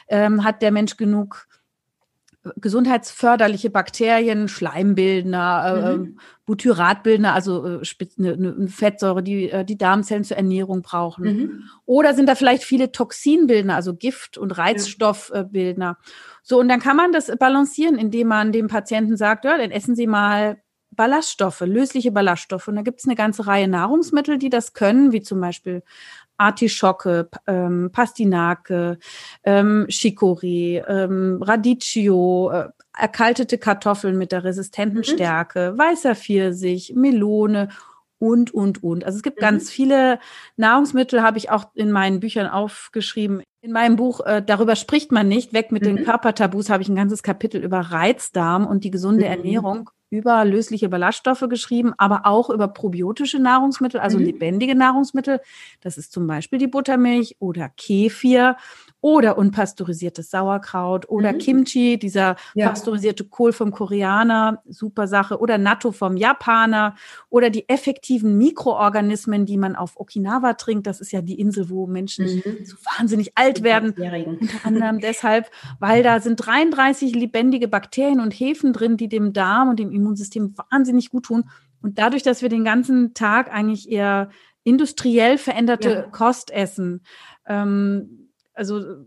[0.09, 1.47] ähm, hat der Mensch genug
[2.57, 6.05] gesundheitsförderliche Bakterien, Schleimbildner, äh, mhm.
[6.05, 7.83] äh, Butyratbildner, also äh,
[8.19, 11.25] eine, eine Fettsäure, die äh, die Darmzellen zur Ernährung brauchen.
[11.25, 11.63] Mhm.
[11.87, 15.97] Oder sind da vielleicht viele Toxinbildner, also Gift- und Reizstoffbildner.
[16.43, 19.97] So, und dann kann man das balancieren, indem man dem Patienten sagt, ja, dann essen
[19.97, 20.59] Sie mal
[20.97, 22.69] Ballaststoffe, lösliche Ballaststoffe.
[22.69, 25.83] Und da gibt es eine ganze Reihe Nahrungsmittel, die das können, wie zum Beispiel
[26.37, 28.99] Artischocke, ähm, Pastinake,
[29.45, 35.05] ähm, Chicorée, ähm, Radicchio, äh, erkaltete Kartoffeln mit der resistenten mhm.
[35.05, 37.69] Stärke, weißer Pfirsich, Melone
[38.19, 39.05] und, und, und.
[39.05, 39.43] Also es gibt mhm.
[39.43, 40.19] ganz viele
[40.57, 43.43] Nahrungsmittel, habe ich auch in meinen Büchern aufgeschrieben.
[43.61, 45.97] In meinem Buch äh, Darüber spricht man nicht, weg mit mhm.
[45.97, 49.31] den Körpertabus, habe ich ein ganzes Kapitel über Reizdarm und die gesunde mhm.
[49.31, 54.27] Ernährung über lösliche Ballaststoffe geschrieben, aber auch über probiotische Nahrungsmittel, also mhm.
[54.27, 55.41] lebendige Nahrungsmittel.
[55.81, 58.57] Das ist zum Beispiel die Buttermilch oder Kefir
[59.01, 61.39] oder unpasteurisiertes Sauerkraut oder mhm.
[61.39, 62.69] Kimchi, dieser ja.
[62.69, 66.95] pasteurisierte Kohl vom Koreaner, super Sache, oder Natto vom Japaner
[67.29, 70.87] oder die effektiven Mikroorganismen, die man auf Okinawa trinkt.
[70.87, 72.65] Das ist ja die Insel, wo Menschen mhm.
[72.65, 73.95] so wahnsinnig alt werden.
[74.41, 75.51] Unter anderem deshalb,
[75.81, 80.04] weil da sind 33 lebendige Bakterien und Hefen drin, die dem Darm und dem Immunsystem
[80.57, 81.45] wahnsinnig gut tun.
[81.83, 84.31] Und dadurch, dass wir den ganzen Tag eigentlich eher
[84.63, 86.03] industriell veränderte ja.
[86.03, 87.03] Kost essen,
[87.47, 89.07] ähm, also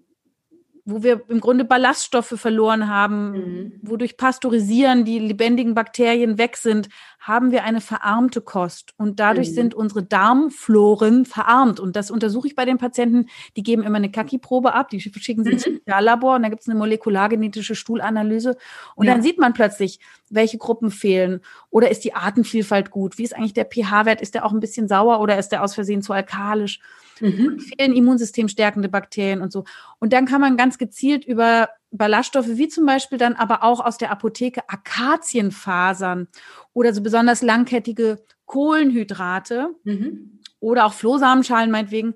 [0.90, 3.72] wo wir im Grunde Ballaststoffe verloren haben, mhm.
[3.82, 6.88] wodurch Pasteurisieren die lebendigen Bakterien weg sind,
[7.20, 8.94] haben wir eine verarmte Kost.
[8.96, 9.54] Und dadurch mhm.
[9.54, 11.82] sind unsere Darmfloren verarmt.
[11.82, 13.28] Und das untersuche ich bei den Patienten.
[13.58, 15.56] Die geben immer eine Kaki-Probe ab, die schicken sie mhm.
[15.56, 18.56] ins Speziallabor und da gibt es eine molekulargenetische Stuhlanalyse.
[18.96, 19.14] Und ja.
[19.14, 21.42] dann sieht man plötzlich, welche Gruppen fehlen.
[21.70, 23.18] Oder ist die Artenvielfalt gut?
[23.18, 24.22] Wie ist eigentlich der pH-Wert?
[24.22, 26.80] Ist der auch ein bisschen sauer oder ist der aus Versehen zu alkalisch?
[27.20, 27.60] Mhm.
[27.60, 29.66] Fehlen immunsystemstärkende Bakterien und so.
[30.00, 33.98] Und dann kann man ganz gezielt über Ballaststoffe, wie zum Beispiel dann aber auch aus
[33.98, 36.28] der Apotheke Akazienfasern
[36.74, 40.40] oder so besonders langkettige Kohlenhydrate mhm.
[40.60, 42.16] oder auch Flohsamenschalen meinetwegen,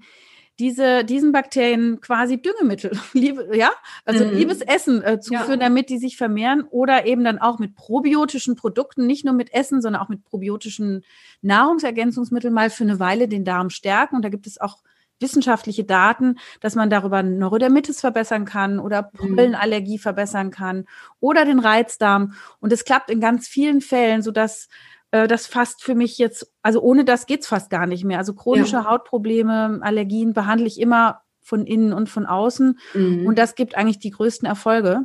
[0.59, 3.71] diese, diesen Bakterien quasi Düngemittel, liebe, ja,
[4.05, 4.31] also mhm.
[4.31, 5.67] liebes Essen äh, zuführen, ja.
[5.67, 9.81] damit die sich vermehren oder eben dann auch mit probiotischen Produkten, nicht nur mit Essen,
[9.81, 11.03] sondern auch mit probiotischen
[11.41, 14.15] Nahrungsergänzungsmitteln mal für eine Weile den Darm stärken.
[14.15, 14.83] Und da gibt es auch
[15.21, 19.35] wissenschaftliche Daten, dass man darüber Neurodermitis verbessern kann oder mhm.
[19.35, 20.85] Pollenallergie verbessern kann
[21.19, 22.33] oder den Reizdarm.
[22.59, 24.67] Und es klappt in ganz vielen Fällen, sodass
[25.11, 28.17] äh, das fast für mich jetzt, also ohne das geht's fast gar nicht mehr.
[28.17, 28.85] Also chronische ja.
[28.85, 32.79] Hautprobleme, Allergien behandle ich immer von innen und von außen.
[32.93, 33.25] Mhm.
[33.25, 35.01] Und das gibt eigentlich die größten Erfolge.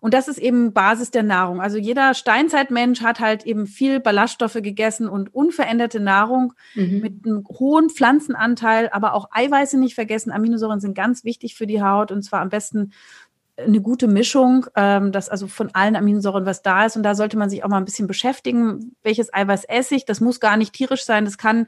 [0.00, 1.60] Und das ist eben Basis der Nahrung.
[1.60, 7.00] Also jeder Steinzeitmensch hat halt eben viel Ballaststoffe gegessen und unveränderte Nahrung mhm.
[7.00, 10.32] mit einem hohen Pflanzenanteil, aber auch Eiweiße nicht vergessen.
[10.32, 12.92] Aminosäuren sind ganz wichtig für die Haut und zwar am besten
[13.58, 16.96] eine gute Mischung, ähm, dass also von allen Aminosäuren was da ist.
[16.96, 20.04] Und da sollte man sich auch mal ein bisschen beschäftigen, welches Eiweiß esse ich.
[20.04, 21.66] Das muss gar nicht tierisch sein, das kann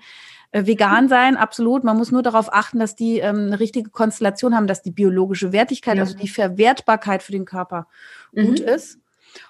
[0.50, 1.84] äh, vegan sein, absolut.
[1.84, 5.52] Man muss nur darauf achten, dass die ähm, eine richtige Konstellation haben, dass die biologische
[5.52, 6.02] Wertigkeit, ja.
[6.02, 7.86] also die Verwertbarkeit für den Körper
[8.32, 8.46] mhm.
[8.46, 8.98] gut ist.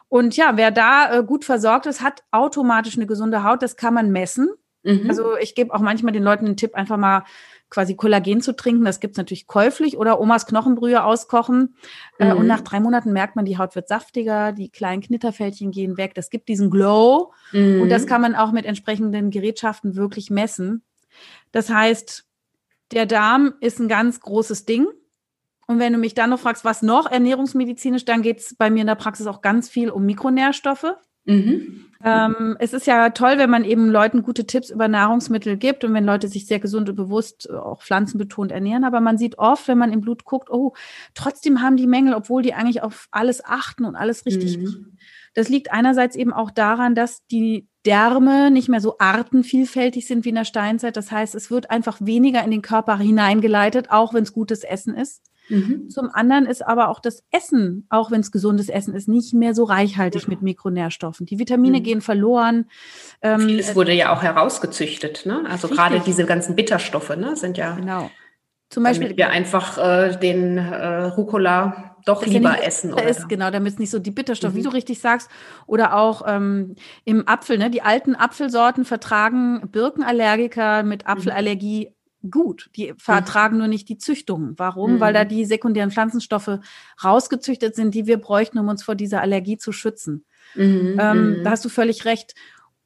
[0.08, 3.62] Und ja, wer da äh, gut versorgt ist, hat automatisch eine gesunde Haut.
[3.62, 4.50] Das kann man messen.
[4.82, 5.04] Mhm.
[5.08, 7.24] Also ich gebe auch manchmal den Leuten den Tipp, einfach mal
[7.70, 8.84] quasi Kollagen zu trinken.
[8.84, 11.74] Das gibt's natürlich käuflich oder Omas Knochenbrühe auskochen.
[12.18, 12.40] Äh, mhm.
[12.40, 16.14] und nach drei Monaten merkt man, die Haut wird saftiger, die kleinen Knitterfältchen gehen weg.
[16.14, 17.32] Das gibt diesen Glow.
[17.52, 17.82] Mhm.
[17.82, 20.82] Und das kann man auch mit entsprechenden Gerätschaften wirklich messen.
[21.52, 22.24] Das heißt,
[22.92, 24.86] der Darm ist ein ganz großes Ding.
[25.66, 28.86] Und wenn du mich dann noch fragst, was noch ernährungsmedizinisch, dann geht's bei mir in
[28.86, 30.94] der Praxis auch ganz viel um Mikronährstoffe.
[31.26, 31.84] Mhm.
[32.02, 35.92] Ähm, es ist ja toll, wenn man eben Leuten gute Tipps über Nahrungsmittel gibt und
[35.92, 38.84] wenn Leute sich sehr gesund und bewusst äh, auch pflanzenbetont ernähren.
[38.84, 40.72] Aber man sieht oft, wenn man im Blut guckt, oh,
[41.14, 44.96] trotzdem haben die Mängel, obwohl die eigentlich auf alles achten und alles richtig mhm.
[45.34, 50.28] Das liegt einerseits eben auch daran, dass die Därme nicht mehr so artenvielfältig sind wie
[50.28, 50.94] in der Steinzeit.
[50.94, 54.94] Das heißt, es wird einfach weniger in den Körper hineingeleitet, auch wenn es gutes Essen
[54.94, 55.22] ist.
[55.48, 55.88] Mhm.
[55.88, 59.54] Zum anderen ist aber auch das Essen, auch wenn es gesundes Essen ist, nicht mehr
[59.54, 60.28] so reichhaltig ja.
[60.28, 61.24] mit Mikronährstoffen.
[61.24, 61.82] Die Vitamine mhm.
[61.82, 62.66] gehen verloren.
[63.22, 65.24] Ähm, Vieles wurde ja auch herausgezüchtet.
[65.24, 65.44] Ne?
[65.48, 67.76] Also gerade diese ganzen Bitterstoffe ne, sind ja.
[67.76, 68.10] Genau.
[68.68, 69.08] Zum Beispiel.
[69.08, 72.92] Damit wir einfach äh, den äh, Rucola doch lieber ja essen.
[72.92, 74.58] Oder ist, genau, damit es nicht so die Bitterstoffe, mhm.
[74.58, 75.30] wie du richtig sagst.
[75.66, 77.70] Oder auch ähm, im Apfel, ne?
[77.70, 81.10] Die alten Apfelsorten vertragen Birkenallergiker mit mhm.
[81.10, 81.94] Apfelallergie
[82.30, 82.70] gut.
[82.76, 83.58] Die vertragen mhm.
[83.58, 84.54] nur nicht die Züchtung.
[84.56, 84.94] Warum?
[84.94, 85.00] Mhm.
[85.00, 85.28] Weil da mhm.
[85.28, 86.58] die sekundären Pflanzenstoffe
[87.02, 90.24] rausgezüchtet sind, die wir bräuchten, um uns vor dieser Allergie zu schützen.
[90.54, 90.96] Mhm.
[90.98, 91.44] Ähm, mhm.
[91.44, 92.34] da hast du völlig recht.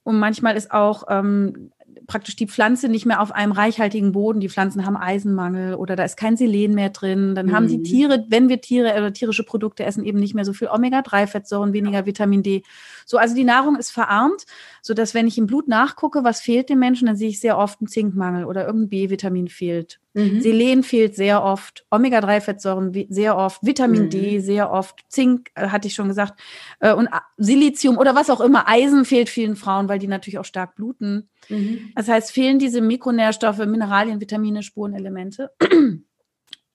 [0.04, 1.70] Und manchmal ist auch ähm,
[2.06, 4.40] praktisch die Pflanze nicht mehr auf einem reichhaltigen Boden.
[4.40, 7.34] Die Pflanzen haben Eisenmangel oder da ist kein Selen mehr drin.
[7.34, 7.52] Dann mhm.
[7.52, 7.84] haben die mhm.
[7.84, 12.06] Tiere, wenn wir Tiere oder tierische Produkte essen, eben nicht mehr so viel Omega-3-Fettsäuren, weniger
[12.06, 12.62] Vitamin D.
[13.06, 14.44] So, also die Nahrung ist verarmt,
[14.80, 17.58] so dass wenn ich im Blut nachgucke, was fehlt dem Menschen, dann sehe ich sehr
[17.58, 20.00] oft einen Zinkmangel oder irgendein B-Vitamin fehlt.
[20.14, 20.40] Mhm.
[20.40, 24.10] Selen fehlt sehr oft, Omega-3-Fettsäuren sehr oft, Vitamin mhm.
[24.10, 26.38] D sehr oft, Zink äh, hatte ich schon gesagt
[26.80, 30.44] äh, und Silizium oder was auch immer, Eisen fehlt vielen Frauen, weil die natürlich auch
[30.44, 31.28] stark bluten.
[31.48, 31.92] Mhm.
[31.94, 35.50] Das heißt, fehlen diese Mikronährstoffe, Mineralien, Vitamine, Spurenelemente.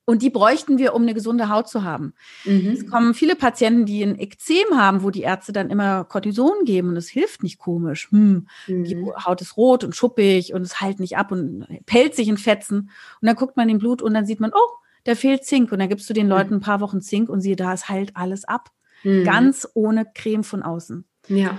[0.10, 2.14] Und die bräuchten wir, um eine gesunde Haut zu haben.
[2.46, 2.70] Mhm.
[2.70, 6.88] Es kommen viele Patienten, die ein Ekzem haben, wo die Ärzte dann immer Cortison geben
[6.88, 8.10] und es hilft nicht komisch.
[8.12, 8.84] Hm, mhm.
[8.86, 12.38] Die Haut ist rot und schuppig und es heilt nicht ab und pellt sich in
[12.38, 12.90] Fetzen.
[13.20, 15.74] Und dann guckt man im Blut und dann sieht man, oh, da fehlt Zink.
[15.74, 18.16] Und dann gibst du den Leuten ein paar Wochen Zink und siehe da, es heilt
[18.16, 18.72] alles ab.
[19.04, 19.26] Mhm.
[19.26, 21.04] Ganz ohne Creme von außen.
[21.28, 21.58] Ja.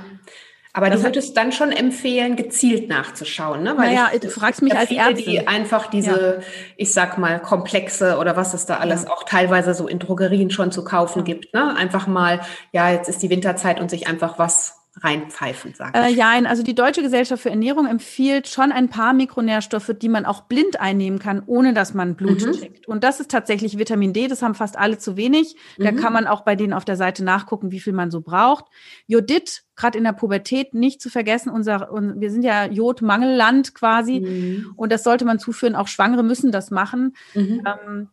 [0.72, 3.76] Aber das du würdest dann schon empfehlen, gezielt nachzuschauen, ne?
[3.76, 5.16] Weil naja, ich, du fragst mich als Ärztin.
[5.16, 6.46] die einfach diese, ja.
[6.76, 9.11] ich sag mal, Komplexe oder was es da alles ja.
[9.11, 11.74] auch teilweise so in Drogerien schon zu kaufen gibt, ne?
[11.76, 12.40] Einfach mal,
[12.72, 15.96] ja, jetzt ist die Winterzeit und sich einfach was reinpfeifen, sagt.
[15.96, 20.24] Äh, ja, also die Deutsche Gesellschaft für Ernährung empfiehlt schon ein paar Mikronährstoffe, die man
[20.24, 22.52] auch blind einnehmen kann, ohne dass man Blut mhm.
[22.52, 22.88] checkt.
[22.88, 25.56] Und das ist tatsächlich Vitamin D, das haben fast alle zu wenig.
[25.78, 25.96] Da mhm.
[25.96, 28.66] kann man auch bei denen auf der Seite nachgucken, wie viel man so braucht.
[29.06, 34.20] Jodid, gerade in der Pubertät, nicht zu vergessen, unser, wir sind ja Jodmangelland quasi.
[34.20, 34.72] Mhm.
[34.76, 37.14] Und das sollte man zuführen, auch Schwangere müssen das machen.
[37.34, 37.62] Mhm.
[37.66, 38.08] Ähm,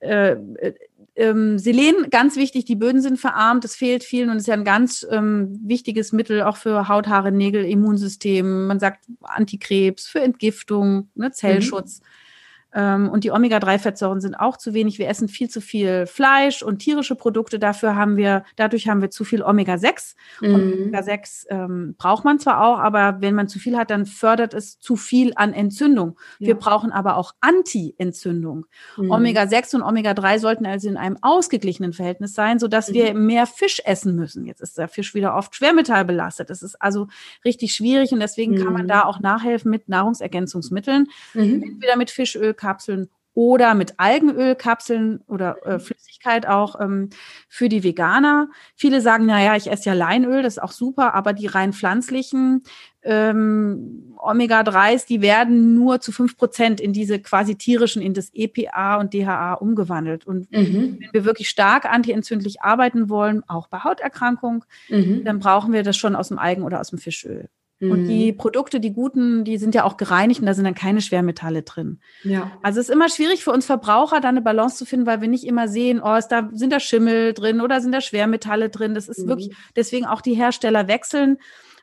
[0.00, 0.36] äh,
[1.18, 4.64] ähm, Selen, ganz wichtig, die Böden sind verarmt, es fehlt vielen und ist ja ein
[4.64, 8.66] ganz ähm, wichtiges Mittel auch für Haut, Haare, Nägel, Immunsystem.
[8.68, 12.00] Man sagt Antikrebs, für Entgiftung, ne, Zellschutz.
[12.00, 12.04] Mhm.
[12.74, 14.98] Ähm, und die Omega-3-Fettsäuren sind auch zu wenig.
[14.98, 17.58] Wir essen viel zu viel Fleisch und tierische Produkte.
[17.58, 20.14] Dafür haben wir, dadurch haben wir zu viel Omega-6.
[20.40, 20.54] Mhm.
[20.54, 24.78] Omega-6 ähm, braucht man zwar auch, aber wenn man zu viel hat, dann fördert es
[24.78, 26.18] zu viel an Entzündung.
[26.38, 26.48] Ja.
[26.48, 28.66] Wir brauchen aber auch Anti-Entzündung.
[28.96, 29.10] Mhm.
[29.10, 32.94] Omega-6 und Omega-3 sollten also in einem ausgeglichenen Verhältnis sein, sodass mhm.
[32.94, 34.44] wir mehr Fisch essen müssen.
[34.44, 36.50] Jetzt ist der Fisch wieder oft schwermetallbelastet.
[36.50, 37.08] Das ist also
[37.46, 38.88] richtig schwierig und deswegen kann man mhm.
[38.88, 41.06] da auch nachhelfen mit Nahrungsergänzungsmitteln.
[41.32, 41.62] Mhm.
[41.62, 47.10] Entweder mit Fischöl, Kapseln oder mit Algenölkapseln oder äh, Flüssigkeit auch ähm,
[47.48, 48.48] für die Veganer.
[48.74, 52.64] Viele sagen, naja, ich esse ja Leinöl, das ist auch super, aber die rein pflanzlichen
[53.02, 58.96] ähm, Omega-3s, die werden nur zu fünf Prozent in diese quasi tierischen, in das EPA
[58.96, 60.26] und DHA umgewandelt.
[60.26, 60.98] Und mhm.
[60.98, 65.22] wenn wir wirklich stark antientzündlich arbeiten wollen, auch bei Hauterkrankung, mhm.
[65.24, 67.48] dann brauchen wir das schon aus dem Algen- oder aus dem Fischöl.
[67.80, 68.36] Und die mhm.
[68.36, 72.00] Produkte, die guten, die sind ja auch gereinigt und da sind dann keine Schwermetalle drin.
[72.24, 72.50] Ja.
[72.60, 75.28] Also es ist immer schwierig für uns Verbraucher, da eine Balance zu finden, weil wir
[75.28, 78.94] nicht immer sehen, oh, ist da, sind da Schimmel drin oder sind da Schwermetalle drin.
[78.94, 79.28] Das ist mhm.
[79.28, 81.38] wirklich, deswegen auch die Hersteller wechseln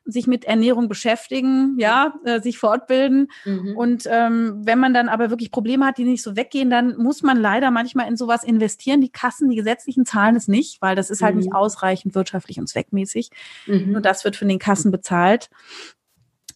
[0.06, 3.28] sich mit Ernährung beschäftigen, ja, äh, sich fortbilden.
[3.44, 3.76] Mhm.
[3.76, 7.24] Und ähm, wenn man dann aber wirklich Probleme hat, die nicht so weggehen, dann muss
[7.24, 9.02] man leider manchmal in sowas investieren.
[9.02, 11.42] Die Kassen, die gesetzlichen zahlen es nicht, weil das ist halt mhm.
[11.42, 13.30] nicht ausreichend wirtschaftlich und zweckmäßig.
[13.66, 13.94] Mhm.
[13.94, 15.50] Nur das wird von den Kassen bezahlt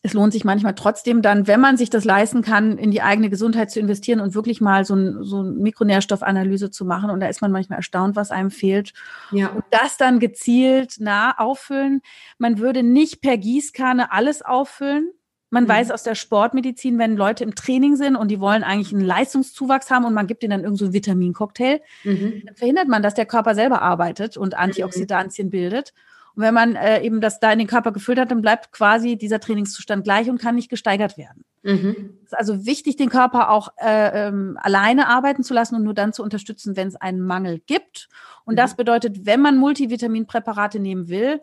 [0.01, 3.29] es lohnt sich manchmal trotzdem dann, wenn man sich das leisten kann, in die eigene
[3.29, 7.09] Gesundheit zu investieren und wirklich mal so, ein, so eine Mikronährstoffanalyse zu machen.
[7.09, 8.93] Und da ist man manchmal erstaunt, was einem fehlt.
[9.31, 9.49] Ja.
[9.49, 12.01] Und das dann gezielt nah auffüllen.
[12.37, 15.09] Man würde nicht per Gießkanne alles auffüllen.
[15.49, 15.69] Man mhm.
[15.69, 19.91] weiß aus der Sportmedizin, wenn Leute im Training sind und die wollen eigentlich einen Leistungszuwachs
[19.91, 22.43] haben und man gibt ihnen dann irgendeinen so Vitamincocktail, mhm.
[22.45, 24.59] dann verhindert man, dass der Körper selber arbeitet und mhm.
[24.59, 25.93] Antioxidantien bildet.
[26.35, 29.17] Und wenn man äh, eben das da in den Körper gefüllt hat, dann bleibt quasi
[29.17, 31.43] dieser Trainingszustand gleich und kann nicht gesteigert werden.
[31.63, 32.19] Mhm.
[32.23, 35.93] Es ist also wichtig, den Körper auch äh, ähm, alleine arbeiten zu lassen und nur
[35.93, 38.09] dann zu unterstützen, wenn es einen Mangel gibt.
[38.45, 38.57] Und mhm.
[38.57, 41.41] das bedeutet, wenn man Multivitaminpräparate nehmen will,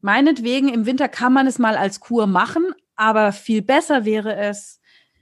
[0.00, 4.77] meinetwegen im Winter kann man es mal als Kur machen, aber viel besser wäre es,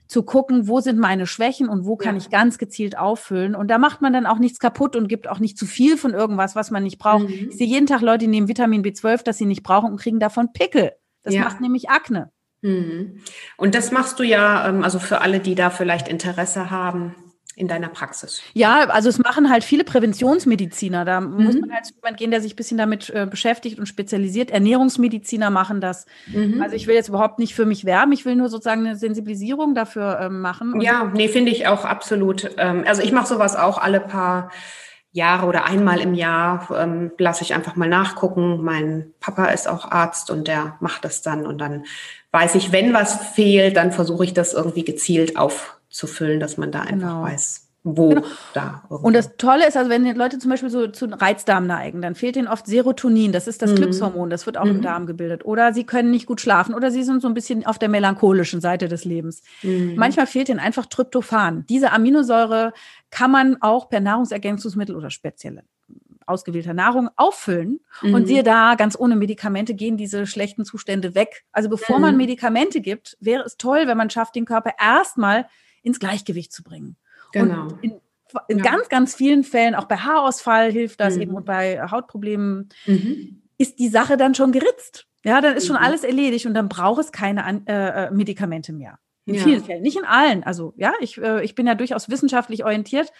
[0.07, 2.21] zu gucken, wo sind meine Schwächen und wo kann ja.
[2.21, 3.55] ich ganz gezielt auffüllen.
[3.55, 6.13] Und da macht man dann auch nichts kaputt und gibt auch nicht zu viel von
[6.13, 7.27] irgendwas, was man nicht braucht.
[7.27, 7.49] Mhm.
[7.49, 10.19] Ich sehe jeden Tag Leute, die nehmen Vitamin B12, das sie nicht brauchen und kriegen
[10.19, 10.93] davon Pickel.
[11.23, 11.43] Das ja.
[11.43, 12.31] macht nämlich Akne.
[12.61, 13.19] Mhm.
[13.57, 17.15] Und das machst du ja, ähm, also für alle, die da vielleicht Interesse haben,
[17.57, 18.41] in deiner Praxis?
[18.53, 21.03] Ja, also es machen halt viele Präventionsmediziner.
[21.05, 21.43] Da mhm.
[21.43, 24.51] muss man halt zu jemand gehen, der sich ein bisschen damit äh, beschäftigt und spezialisiert.
[24.51, 26.05] Ernährungsmediziner machen das.
[26.27, 26.61] Mhm.
[26.61, 29.73] Also ich will jetzt überhaupt nicht für mich werben, ich will nur sozusagen eine Sensibilisierung
[29.73, 30.79] dafür ähm, machen.
[30.81, 32.51] Ja, nee, finde ich auch absolut.
[32.57, 34.51] Ähm, also ich mache sowas auch alle paar
[35.11, 38.61] Jahre oder einmal im Jahr ähm, lasse ich einfach mal nachgucken.
[38.61, 41.85] Mein Papa ist auch Arzt und der macht das dann und dann
[42.31, 46.57] weiß ich, wenn was fehlt, dann versuche ich das irgendwie gezielt auf zu füllen, dass
[46.57, 47.23] man da einfach genau.
[47.23, 48.23] weiß, wo genau.
[48.53, 48.83] da.
[48.89, 49.07] Irgendwo.
[49.07, 52.35] Und das Tolle ist, also wenn Leute zum Beispiel so zu Reizdarm neigen, dann fehlt
[52.35, 53.75] ihnen oft Serotonin, das ist das mhm.
[53.75, 54.77] Glückshormon, das wird auch mhm.
[54.77, 55.45] im Darm gebildet.
[55.45, 58.61] Oder sie können nicht gut schlafen oder sie sind so ein bisschen auf der melancholischen
[58.61, 59.41] Seite des Lebens.
[59.63, 59.95] Mhm.
[59.95, 61.65] Manchmal fehlt ihnen einfach Tryptophan.
[61.69, 62.73] Diese Aminosäure
[63.09, 65.63] kann man auch per Nahrungsergänzungsmittel oder spezielle
[66.27, 67.79] ausgewählter Nahrung auffüllen.
[68.01, 68.13] Mhm.
[68.13, 71.45] Und siehe da, ganz ohne Medikamente gehen diese schlechten Zustände weg.
[71.51, 72.01] Also bevor mhm.
[72.01, 75.47] man Medikamente gibt, wäre es toll, wenn man schafft, den Körper erstmal
[75.87, 76.97] ins Gleichgewicht zu bringen.
[77.31, 77.63] Genau.
[77.63, 77.99] Und in,
[78.47, 78.63] in ja.
[78.63, 81.21] ganz, ganz vielen Fällen, auch bei Haarausfall hilft das mhm.
[81.21, 83.41] eben und bei Hautproblemen, mhm.
[83.57, 85.07] ist die Sache dann schon geritzt.
[85.23, 85.83] Ja, dann ist schon mhm.
[85.83, 88.99] alles erledigt und dann braucht es keine äh, äh, Medikamente mehr.
[89.25, 89.43] In ja.
[89.43, 90.43] vielen Fällen, nicht in allen.
[90.43, 93.11] Also ja, ich, äh, ich bin ja durchaus wissenschaftlich orientiert,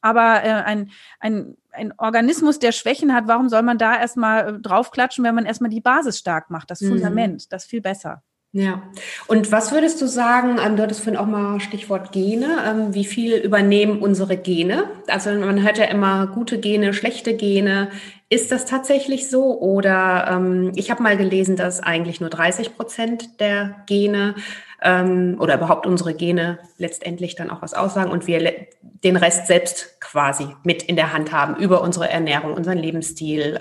[0.00, 4.60] aber äh, ein, ein, ein Organismus, der Schwächen hat, warum soll man da erstmal äh,
[4.60, 6.90] draufklatschen, wenn man erstmal die Basis stark macht, das mhm.
[6.90, 8.22] Fundament, das ist viel besser.
[8.52, 8.82] Ja,
[9.26, 13.04] und was würdest du sagen, ähm, du hattest vorhin auch mal Stichwort Gene, ähm, wie
[13.04, 14.84] viel übernehmen unsere Gene?
[15.06, 17.90] Also man hört ja immer gute Gene, schlechte Gene.
[18.30, 19.60] Ist das tatsächlich so?
[19.60, 24.34] Oder ähm, ich habe mal gelesen, dass eigentlich nur 30 Prozent der Gene
[24.80, 30.46] oder überhaupt unsere Gene letztendlich dann auch was aussagen und wir den Rest selbst quasi
[30.62, 33.58] mit in der Hand haben über unsere Ernährung, unseren Lebensstil,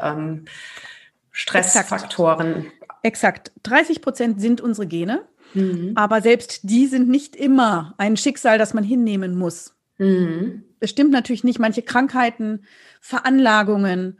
[1.31, 2.71] Stressfaktoren.
[3.07, 3.47] Exakt.
[3.47, 3.51] Exakt.
[3.63, 5.93] 30 Prozent sind unsere Gene, mhm.
[5.95, 9.75] aber selbst die sind nicht immer ein Schicksal, das man hinnehmen muss.
[9.97, 10.63] Mhm.
[10.81, 11.57] Es stimmt natürlich nicht.
[11.57, 12.65] Manche Krankheiten,
[12.99, 14.19] Veranlagungen,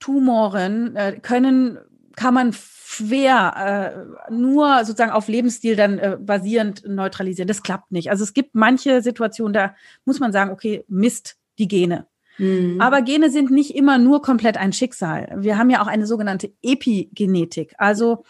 [0.00, 1.78] Tumoren äh, können,
[2.16, 7.48] kann man schwer äh, nur sozusagen auf Lebensstil dann äh, basierend neutralisieren.
[7.48, 8.10] Das klappt nicht.
[8.10, 12.06] Also es gibt manche Situationen, da muss man sagen, okay, Mist, die Gene.
[12.38, 12.80] Mhm.
[12.80, 15.34] Aber Gene sind nicht immer nur komplett ein Schicksal.
[15.36, 17.74] Wir haben ja auch eine sogenannte Epigenetik.
[17.78, 18.24] Also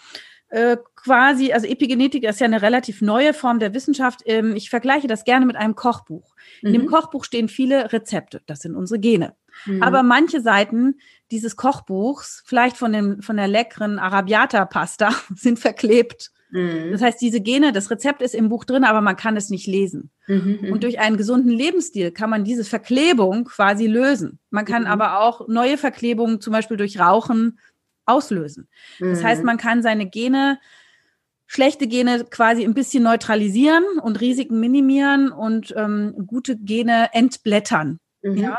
[0.48, 4.20] äh, quasi, also Epigenetik ist ja eine relativ neue Form der Wissenschaft.
[4.24, 6.34] Ähm, ich vergleiche das gerne mit einem Kochbuch.
[6.62, 6.86] In dem mhm.
[6.86, 8.40] Kochbuch stehen viele Rezepte.
[8.46, 9.34] Das sind unsere Gene.
[9.66, 9.82] Mhm.
[9.82, 16.30] Aber manche Seiten dieses Kochbuchs, vielleicht von, dem, von der leckeren Arabiata-Pasta, sind verklebt.
[16.54, 16.92] Mhm.
[16.92, 19.66] Das heißt, diese Gene, das Rezept ist im Buch drin, aber man kann es nicht
[19.66, 20.10] lesen.
[20.28, 20.72] Mhm, mhm.
[20.72, 24.38] Und durch einen gesunden Lebensstil kann man diese Verklebung quasi lösen.
[24.50, 24.88] Man kann mhm.
[24.88, 27.58] aber auch neue Verklebungen, zum Beispiel durch Rauchen,
[28.06, 28.68] auslösen.
[29.00, 29.46] Das heißt, mhm.
[29.46, 30.60] man kann seine Gene
[31.46, 37.98] schlechte Gene quasi ein bisschen neutralisieren und Risiken minimieren und ähm, gute Gene entblättern.
[38.22, 38.36] Mhm.
[38.36, 38.58] Ja.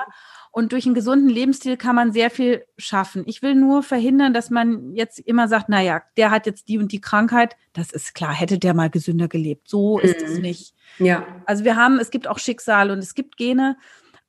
[0.56, 3.24] Und durch einen gesunden Lebensstil kann man sehr viel schaffen.
[3.26, 6.78] Ich will nur verhindern, dass man jetzt immer sagt, na ja, der hat jetzt die
[6.78, 7.58] und die Krankheit.
[7.74, 9.68] Das ist klar, hätte der mal gesünder gelebt.
[9.68, 10.44] So ist es mhm.
[10.44, 10.74] nicht.
[10.98, 11.28] Ja.
[11.46, 13.76] Also wir haben, es gibt auch Schicksal und es gibt Gene.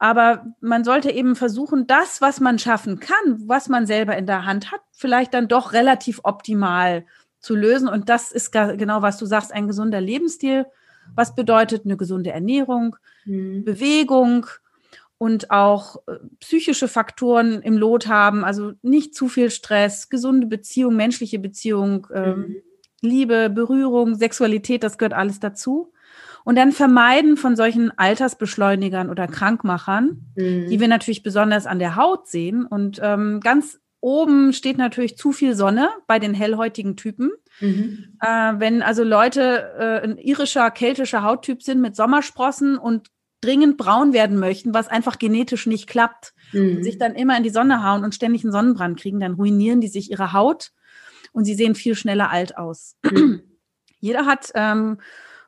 [0.00, 4.44] Aber man sollte eben versuchen, das, was man schaffen kann, was man selber in der
[4.46, 7.06] Hand hat, vielleicht dann doch relativ optimal
[7.38, 7.86] zu lösen.
[7.86, 10.66] Und das ist genau, was du sagst, ein gesunder Lebensstil.
[11.14, 13.64] Was bedeutet eine gesunde Ernährung, mhm.
[13.64, 14.46] Bewegung,
[15.18, 20.96] und auch äh, psychische Faktoren im Lot haben, also nicht zu viel Stress, gesunde Beziehung,
[20.96, 22.56] menschliche Beziehung, ähm, mhm.
[23.02, 25.92] Liebe, Berührung, Sexualität, das gehört alles dazu.
[26.44, 30.68] Und dann vermeiden von solchen Altersbeschleunigern oder Krankmachern, mhm.
[30.68, 32.66] die wir natürlich besonders an der Haut sehen.
[32.66, 37.32] Und ähm, ganz oben steht natürlich zu viel Sonne bei den hellhäutigen Typen.
[37.60, 38.16] Mhm.
[38.20, 43.08] Äh, wenn also Leute äh, ein irischer, keltischer Hauttyp sind mit Sommersprossen und
[43.40, 46.76] dringend braun werden möchten, was einfach genetisch nicht klappt mhm.
[46.76, 49.80] und sich dann immer in die Sonne hauen und ständig einen Sonnenbrand kriegen, dann ruinieren
[49.80, 50.72] die sich ihre Haut
[51.32, 52.96] und sie sehen viel schneller alt aus.
[53.02, 53.42] Mhm.
[54.00, 54.98] Jeder hat ähm,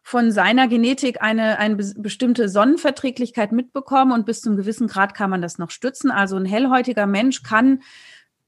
[0.02, 5.42] von seiner Genetik eine, eine bestimmte Sonnenverträglichkeit mitbekommen und bis zum gewissen Grad kann man
[5.42, 6.10] das noch stützen.
[6.10, 7.82] Also ein hellhäutiger Mensch kann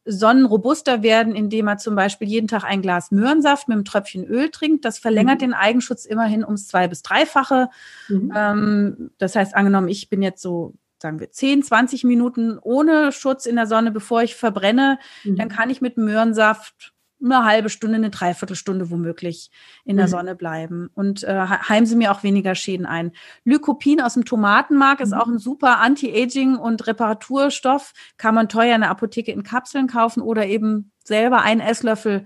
[0.04, 4.50] sonnenrobuster werden, indem er zum Beispiel jeden Tag ein Glas Möhrensaft mit einem Tröpfchen Öl
[4.50, 4.84] trinkt.
[4.84, 5.46] Das verlängert mhm.
[5.46, 7.68] den Eigenschutz immerhin ums zwei- bis dreifache.
[8.08, 8.32] Mhm.
[8.34, 13.46] Ähm, das heißt, angenommen, ich bin jetzt so, sagen wir, 10, 20 Minuten ohne Schutz
[13.46, 15.36] in der Sonne, bevor ich verbrenne, mhm.
[15.36, 19.50] dann kann ich mit Möhrensaft eine halbe Stunde, eine Dreiviertelstunde womöglich
[19.84, 20.10] in der mhm.
[20.10, 23.12] Sonne bleiben und äh, heimsen mir auch weniger Schäden ein.
[23.44, 25.04] Lycopin aus dem Tomatenmark mhm.
[25.04, 27.92] ist auch ein super Anti-Aging und Reparaturstoff.
[28.16, 32.24] Kann man teuer in der Apotheke in Kapseln kaufen oder eben selber einen Esslöffel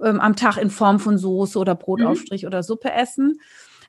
[0.00, 2.48] ähm, am Tag in Form von Soße oder Brotaufstrich mhm.
[2.48, 3.40] oder Suppe essen.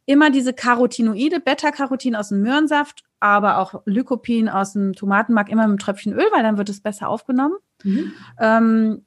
[0.05, 5.69] Immer diese Carotinoide, Beta-Carotin aus dem Möhrensaft, aber auch Lycopin aus dem Tomatenmark, immer mit
[5.69, 7.55] einem Tröpfchen Öl, weil dann wird es besser aufgenommen.
[7.83, 8.13] Mhm.
[8.39, 9.05] Ähm,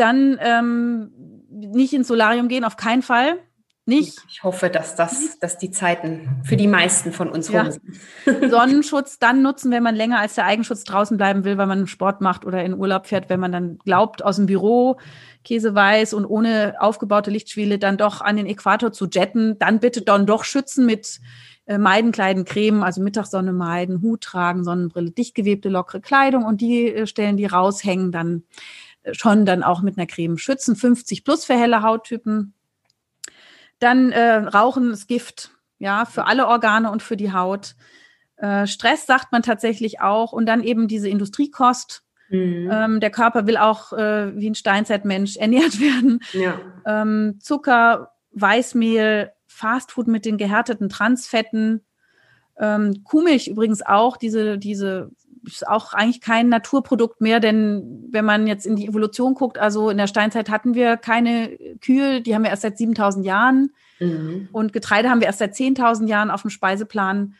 [0.00, 1.12] dann ähm,
[1.50, 3.38] nicht ins Solarium gehen, auf keinen Fall.
[3.86, 4.18] Nicht.
[4.28, 7.62] Ich hoffe, dass das, dass die Zeiten für die meisten von uns ja.
[7.62, 8.50] rum sind.
[8.50, 12.20] Sonnenschutz dann nutzen, wenn man länger als der Eigenschutz draußen bleiben will, weil man Sport
[12.20, 14.98] macht oder in Urlaub fährt, wenn man dann glaubt, aus dem Büro
[15.42, 20.24] käseweiß und ohne aufgebaute Lichtschwiele dann doch an den Äquator zu jetten, dann bitte dann
[20.26, 21.20] doch schützen mit
[21.66, 26.60] äh, meiden, kleiden, cremen, also Mittagssonne meiden, Hut tragen, Sonnenbrille, dicht gewebte, lockere Kleidung und
[26.60, 28.44] die äh, Stellen, die raushängen, dann
[29.12, 30.76] schon dann auch mit einer Creme schützen.
[30.76, 32.54] 50 plus für helle Hauttypen.
[33.78, 37.74] Dann äh, Rauchen ist Gift, ja, für alle Organe und für die Haut.
[38.36, 42.04] Äh, Stress sagt man tatsächlich auch und dann eben diese Industriekost.
[42.30, 42.70] Mhm.
[42.72, 46.20] Ähm, der Körper will auch äh, wie ein Steinzeitmensch ernährt werden.
[46.32, 46.60] Ja.
[46.86, 51.84] Ähm, Zucker, Weißmehl, Fastfood mit den gehärteten Transfetten.
[52.58, 55.10] Ähm, Kuhmilch übrigens auch, diese, diese
[55.44, 59.90] ist auch eigentlich kein Naturprodukt mehr, denn wenn man jetzt in die Evolution guckt, also
[59.90, 64.48] in der Steinzeit hatten wir keine Kühe, die haben wir erst seit 7000 Jahren mhm.
[64.52, 67.34] und Getreide haben wir erst seit 10.000 Jahren auf dem Speiseplan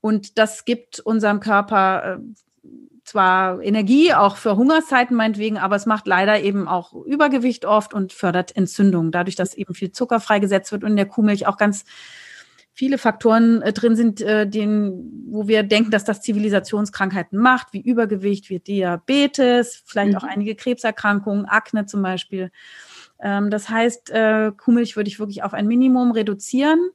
[0.00, 2.68] und das gibt unserem Körper äh,
[3.04, 8.12] zwar Energie, auch für Hungerszeiten meinetwegen, aber es macht leider eben auch Übergewicht oft und
[8.12, 11.84] fördert Entzündungen, dadurch, dass eben viel Zucker freigesetzt wird und in der Kuhmilch auch ganz
[12.74, 17.80] viele Faktoren äh, drin sind, äh, den, wo wir denken, dass das Zivilisationskrankheiten macht, wie
[17.80, 20.18] Übergewicht, wie Diabetes, vielleicht mhm.
[20.18, 22.50] auch einige Krebserkrankungen, Akne zum Beispiel.
[23.20, 26.90] Ähm, das heißt, äh, Kuhmilch würde ich wirklich auf ein Minimum reduzieren.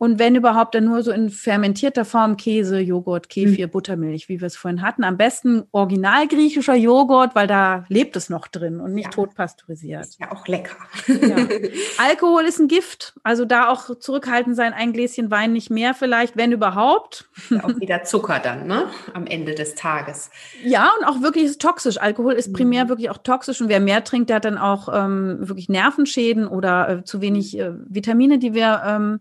[0.00, 3.70] Und wenn überhaupt, dann nur so in fermentierter Form Käse, Joghurt, Kefir, mhm.
[3.70, 5.04] Buttermilch, wie wir es vorhin hatten.
[5.04, 9.10] Am besten original griechischer Joghurt, weil da lebt es noch drin und nicht ja.
[9.10, 10.06] totpasteurisiert.
[10.06, 10.74] Ist ja auch lecker.
[11.06, 11.36] Ja.
[11.98, 13.12] Alkohol ist ein Gift.
[13.24, 17.28] Also da auch zurückhaltend sein, ein Gläschen Wein nicht mehr vielleicht, wenn überhaupt.
[17.50, 18.86] Ja, auch wieder Zucker dann, ne?
[19.12, 20.30] Am Ende des Tages.
[20.64, 22.00] Ja, und auch wirklich ist toxisch.
[22.00, 22.88] Alkohol ist primär mhm.
[22.88, 26.88] wirklich auch toxisch und wer mehr trinkt, der hat dann auch ähm, wirklich Nervenschäden oder
[26.88, 29.20] äh, zu wenig äh, Vitamine, die wir ähm,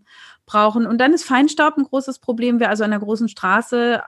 [0.50, 0.88] brauchen.
[0.88, 2.60] Und dann ist Feinstaub ein großes Problem.
[2.60, 4.02] Wer also an der großen Straße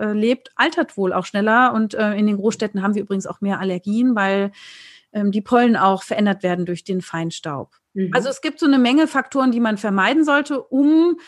[0.00, 1.72] äh, lebt, altert wohl auch schneller.
[1.74, 4.52] Und äh, in den Großstädten haben wir übrigens auch mehr Allergien, weil
[5.12, 7.76] ähm, die Pollen auch verändert werden durch den Feinstaub.
[7.94, 8.12] Mhm.
[8.14, 11.18] Also es gibt so eine Menge Faktoren, die man vermeiden sollte, um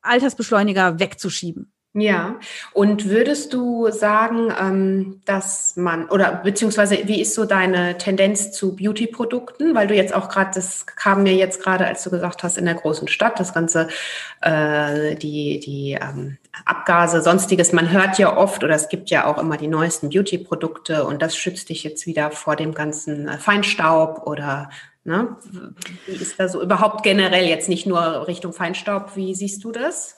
[0.00, 1.73] Altersbeschleuniger wegzuschieben.
[1.96, 2.40] Ja,
[2.72, 8.74] und würdest du sagen, ähm, dass man, oder beziehungsweise wie ist so deine Tendenz zu
[8.74, 9.76] Beauty-Produkten?
[9.76, 12.64] Weil du jetzt auch gerade, das kam mir jetzt gerade, als du gesagt hast, in
[12.64, 13.86] der großen Stadt, das Ganze,
[14.40, 19.38] äh, die, die ähm, Abgase, sonstiges, man hört ja oft, oder es gibt ja auch
[19.38, 24.26] immer die neuesten Beauty-Produkte und das schützt dich jetzt wieder vor dem ganzen äh, Feinstaub
[24.26, 24.68] oder
[25.04, 25.36] ne?
[26.06, 29.14] Wie ist da so überhaupt generell jetzt nicht nur Richtung Feinstaub?
[29.14, 30.16] Wie siehst du das?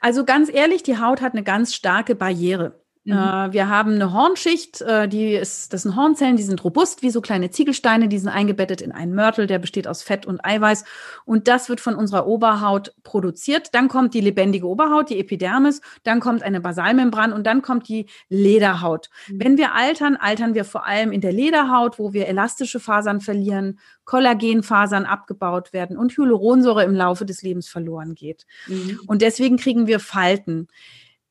[0.00, 2.84] Also ganz ehrlich, die Haut hat eine ganz starke Barriere.
[3.08, 3.14] Mhm.
[3.14, 7.10] Äh, wir haben eine Hornschicht, äh, die ist, das sind Hornzellen, die sind robust wie
[7.10, 10.84] so kleine Ziegelsteine, die sind eingebettet in einen Mörtel, der besteht aus Fett und Eiweiß
[11.24, 13.74] und das wird von unserer Oberhaut produziert.
[13.74, 18.06] Dann kommt die lebendige Oberhaut, die Epidermis, dann kommt eine Basalmembran und dann kommt die
[18.28, 19.08] Lederhaut.
[19.28, 19.40] Mhm.
[19.42, 23.78] Wenn wir altern, altern wir vor allem in der Lederhaut, wo wir elastische Fasern verlieren,
[24.04, 28.46] Kollagenfasern abgebaut werden und Hyaluronsäure im Laufe des Lebens verloren geht.
[28.66, 29.00] Mhm.
[29.06, 30.68] Und deswegen kriegen wir Falten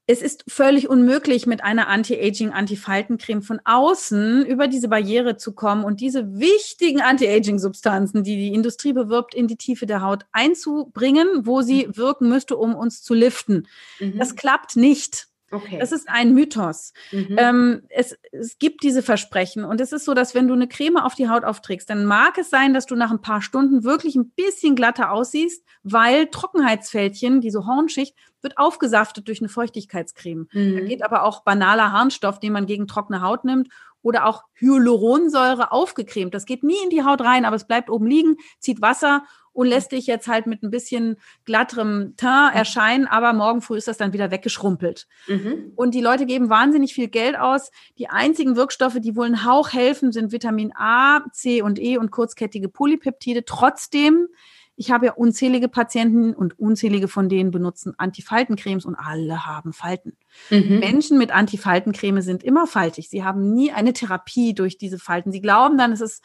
[0.09, 5.83] es ist völlig unmöglich, mit einer Anti-Aging, Anti-Faltencreme von außen über diese Barriere zu kommen
[5.83, 11.61] und diese wichtigen Anti-Aging-Substanzen, die die Industrie bewirbt, in die Tiefe der Haut einzubringen, wo
[11.61, 11.97] sie mhm.
[11.97, 13.67] wirken müsste, um uns zu liften.
[13.99, 14.17] Mhm.
[14.17, 15.27] Das klappt nicht.
[15.49, 15.77] Okay.
[15.79, 16.93] Das ist ein Mythos.
[17.11, 17.35] Mhm.
[17.37, 20.97] Ähm, es, es gibt diese Versprechen und es ist so, dass wenn du eine Creme
[20.97, 24.15] auf die Haut aufträgst, dann mag es sein, dass du nach ein paar Stunden wirklich
[24.15, 30.47] ein bisschen glatter aussiehst, weil Trockenheitsfältchen, diese Hornschicht, wird aufgesaftet durch eine Feuchtigkeitscreme.
[30.51, 30.75] Mhm.
[30.75, 33.69] Da geht aber auch banaler Harnstoff, den man gegen trockene Haut nimmt
[34.01, 36.33] oder auch Hyaluronsäure aufgecremt.
[36.33, 39.67] Das geht nie in die Haut rein, aber es bleibt oben liegen, zieht Wasser und
[39.67, 43.97] lässt dich jetzt halt mit ein bisschen glatterem Teint erscheinen, aber morgen früh ist das
[43.97, 45.07] dann wieder weggeschrumpelt.
[45.27, 45.71] Mhm.
[45.75, 47.71] Und die Leute geben wahnsinnig viel Geld aus.
[47.97, 52.11] Die einzigen Wirkstoffe, die wohl einen Hauch helfen, sind Vitamin A, C und E und
[52.11, 53.45] kurzkettige Polypeptide.
[53.45, 54.27] Trotzdem
[54.79, 60.15] ich habe ja unzählige Patienten und unzählige von denen benutzen Antifaltencremes und alle haben Falten.
[60.51, 60.79] Mhm.
[60.79, 63.09] Menschen mit Antifaltencreme sind immer faltig.
[63.09, 65.31] Sie haben nie eine Therapie durch diese Falten.
[65.31, 66.23] Sie glauben dann, es ist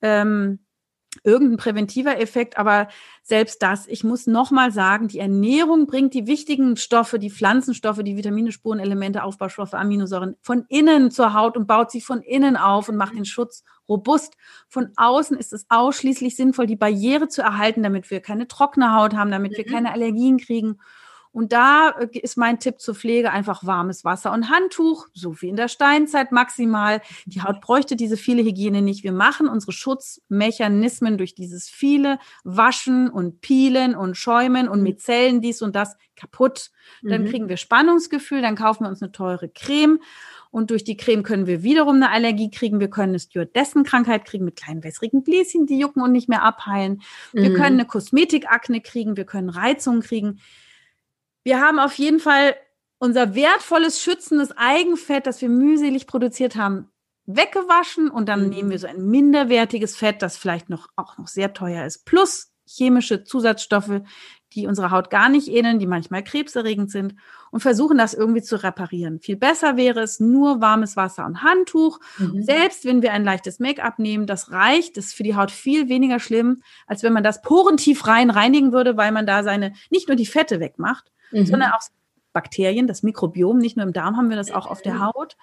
[0.00, 0.60] ähm,
[1.24, 2.88] irgendein präventiver Effekt, aber
[3.22, 8.16] selbst das, ich muss nochmal sagen, die Ernährung bringt die wichtigen Stoffe, die Pflanzenstoffe, die
[8.16, 12.96] Vitamine, Spurenelemente, Aufbaustoffe, Aminosäuren von innen zur Haut und baut sie von innen auf und
[12.96, 14.36] macht den Schutz robust.
[14.68, 19.14] Von außen ist es ausschließlich sinnvoll, die Barriere zu erhalten, damit wir keine trockene Haut
[19.14, 19.72] haben, damit wir mhm.
[19.72, 20.78] keine Allergien kriegen.
[21.32, 25.48] Und da äh, ist mein Tipp zur Pflege einfach warmes Wasser und Handtuch, so wie
[25.48, 27.00] in der Steinzeit maximal.
[27.26, 29.04] Die Haut bräuchte diese viele Hygiene nicht.
[29.04, 35.40] Wir machen unsere Schutzmechanismen durch dieses viele Waschen und Peelen und Schäumen und mit Zellen
[35.40, 36.70] dies und das kaputt.
[37.02, 37.28] Dann mhm.
[37.28, 40.00] kriegen wir Spannungsgefühl, dann kaufen wir uns eine teure Creme.
[40.50, 42.80] Und durch die Creme können wir wiederum eine Allergie kriegen.
[42.80, 47.02] Wir können eine Stewardessen-Krankheit kriegen mit kleinen wässrigen Bläschen, die jucken und nicht mehr abheilen.
[47.32, 47.54] Wir mhm.
[47.54, 49.16] können eine Kosmetikakne kriegen.
[49.16, 50.40] Wir können Reizungen kriegen
[51.44, 52.54] wir haben auf jeden Fall
[52.98, 56.90] unser wertvolles, schützendes Eigenfett, das wir mühselig produziert haben,
[57.26, 58.48] weggewaschen und dann mhm.
[58.50, 62.52] nehmen wir so ein minderwertiges Fett, das vielleicht noch auch noch sehr teuer ist, plus
[62.66, 64.02] chemische Zusatzstoffe,
[64.52, 67.14] die unserer Haut gar nicht ähneln, die manchmal krebserregend sind
[67.50, 69.20] und versuchen das irgendwie zu reparieren.
[69.20, 72.00] Viel besser wäre es nur warmes Wasser und Handtuch.
[72.18, 72.42] Mhm.
[72.42, 75.88] Selbst wenn wir ein leichtes Make-up nehmen, das reicht, das ist für die Haut viel
[75.88, 80.08] weniger schlimm, als wenn man das porentief rein reinigen würde, weil man da seine nicht
[80.08, 81.46] nur die Fette wegmacht, mhm.
[81.46, 81.80] sondern auch
[82.32, 85.36] Bakterien, das Mikrobiom, nicht nur im Darm haben wir das auch auf der Haut.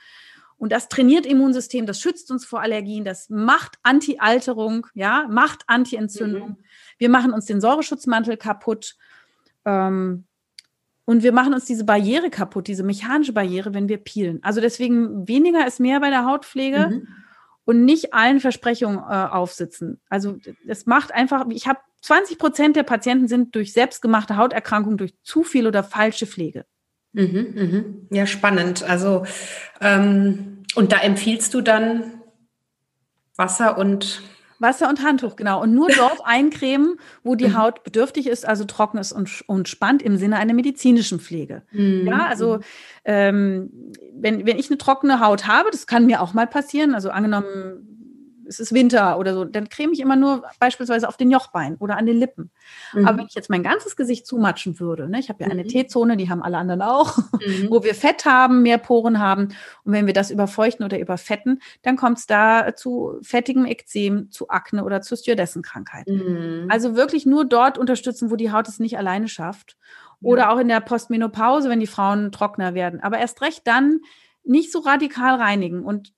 [0.58, 6.50] Und das trainiert Immunsystem, das schützt uns vor Allergien, das macht Anti-Alterung, ja, macht Anti-Entzündung.
[6.50, 6.58] Mhm.
[6.98, 8.96] Wir machen uns den Säureschutzmantel kaputt.
[9.66, 10.26] Ähm,
[11.06, 14.40] und wir machen uns diese Barriere kaputt, diese mechanische Barriere, wenn wir peelen.
[14.44, 17.08] Also deswegen weniger ist mehr bei der Hautpflege mhm.
[17.68, 20.00] Und nicht allen Versprechungen äh, aufsitzen.
[20.08, 25.14] Also es macht einfach, ich habe 20 Prozent der Patienten sind durch selbstgemachte Hauterkrankungen durch
[25.22, 26.66] zu viel oder falsche Pflege.
[27.12, 28.08] Mhm, mhm.
[28.10, 28.84] Ja, spannend.
[28.84, 29.26] Also,
[29.82, 32.22] ähm, und da empfiehlst du dann
[33.36, 34.24] Wasser und
[34.60, 35.62] Wasser und Handtuch, genau.
[35.62, 37.58] Und nur dort eincremen, wo die mhm.
[37.58, 41.64] Haut bedürftig ist, also trocken ist und, und spannt im Sinne einer medizinischen Pflege.
[41.72, 42.08] Mhm.
[42.08, 42.60] Ja, also
[43.06, 43.72] ähm,
[44.14, 46.96] wenn, wenn ich eine trockene Haut habe, das kann mir auch mal passieren.
[46.96, 47.97] Also angenommen,
[48.48, 51.98] es ist Winter oder so, dann creme ich immer nur beispielsweise auf den Jochbein oder
[51.98, 52.52] an den Lippen.
[52.94, 53.08] Mhm.
[53.08, 55.68] Aber wenn ich jetzt mein ganzes Gesicht zumatschen würde, ne, ich habe ja eine mhm.
[55.68, 57.68] T-Zone, die haben alle anderen auch, mhm.
[57.70, 59.50] wo wir Fett haben, mehr Poren haben.
[59.84, 64.50] Und wenn wir das überfeuchten oder überfetten, dann kommt es da zu fettigem Ekzem, zu
[64.50, 66.08] Akne oder zu Stewardessenkrankheit.
[66.08, 66.68] Mhm.
[66.70, 69.78] Also wirklich nur dort unterstützen, wo die Haut es nicht alleine schafft.
[70.20, 73.02] Oder auch in der Postmenopause, wenn die Frauen trockener werden.
[73.02, 74.00] Aber erst recht dann
[74.44, 75.84] nicht so radikal reinigen.
[75.84, 76.14] Und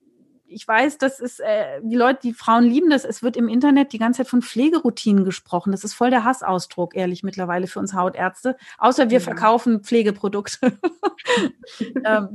[0.49, 3.05] ich weiß, das ist, äh, die Leute, die Frauen lieben das.
[3.05, 5.71] Es wird im Internet die ganze Zeit von Pflegeroutinen gesprochen.
[5.71, 8.57] Das ist voll der Hassausdruck, ehrlich, mittlerweile für uns Hautärzte.
[8.77, 9.23] Außer wir ja.
[9.23, 10.77] verkaufen Pflegeprodukte.
[12.03, 12.29] ähm,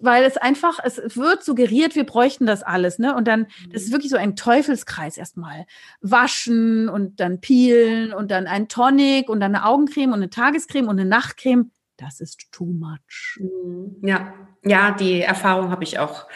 [0.00, 3.16] weil es einfach, es wird suggeriert, wir bräuchten das alles, ne?
[3.16, 3.94] Und dann, das ist mhm.
[3.94, 5.66] wirklich so ein Teufelskreis erstmal.
[6.00, 10.88] Waschen und dann peelen und dann ein Tonic und dann eine Augencreme und eine Tagescreme
[10.88, 11.70] und eine Nachtcreme.
[11.96, 13.40] Das ist too much.
[13.40, 13.96] Mhm.
[14.02, 14.32] Ja,
[14.64, 16.26] ja, die Erfahrung habe ich auch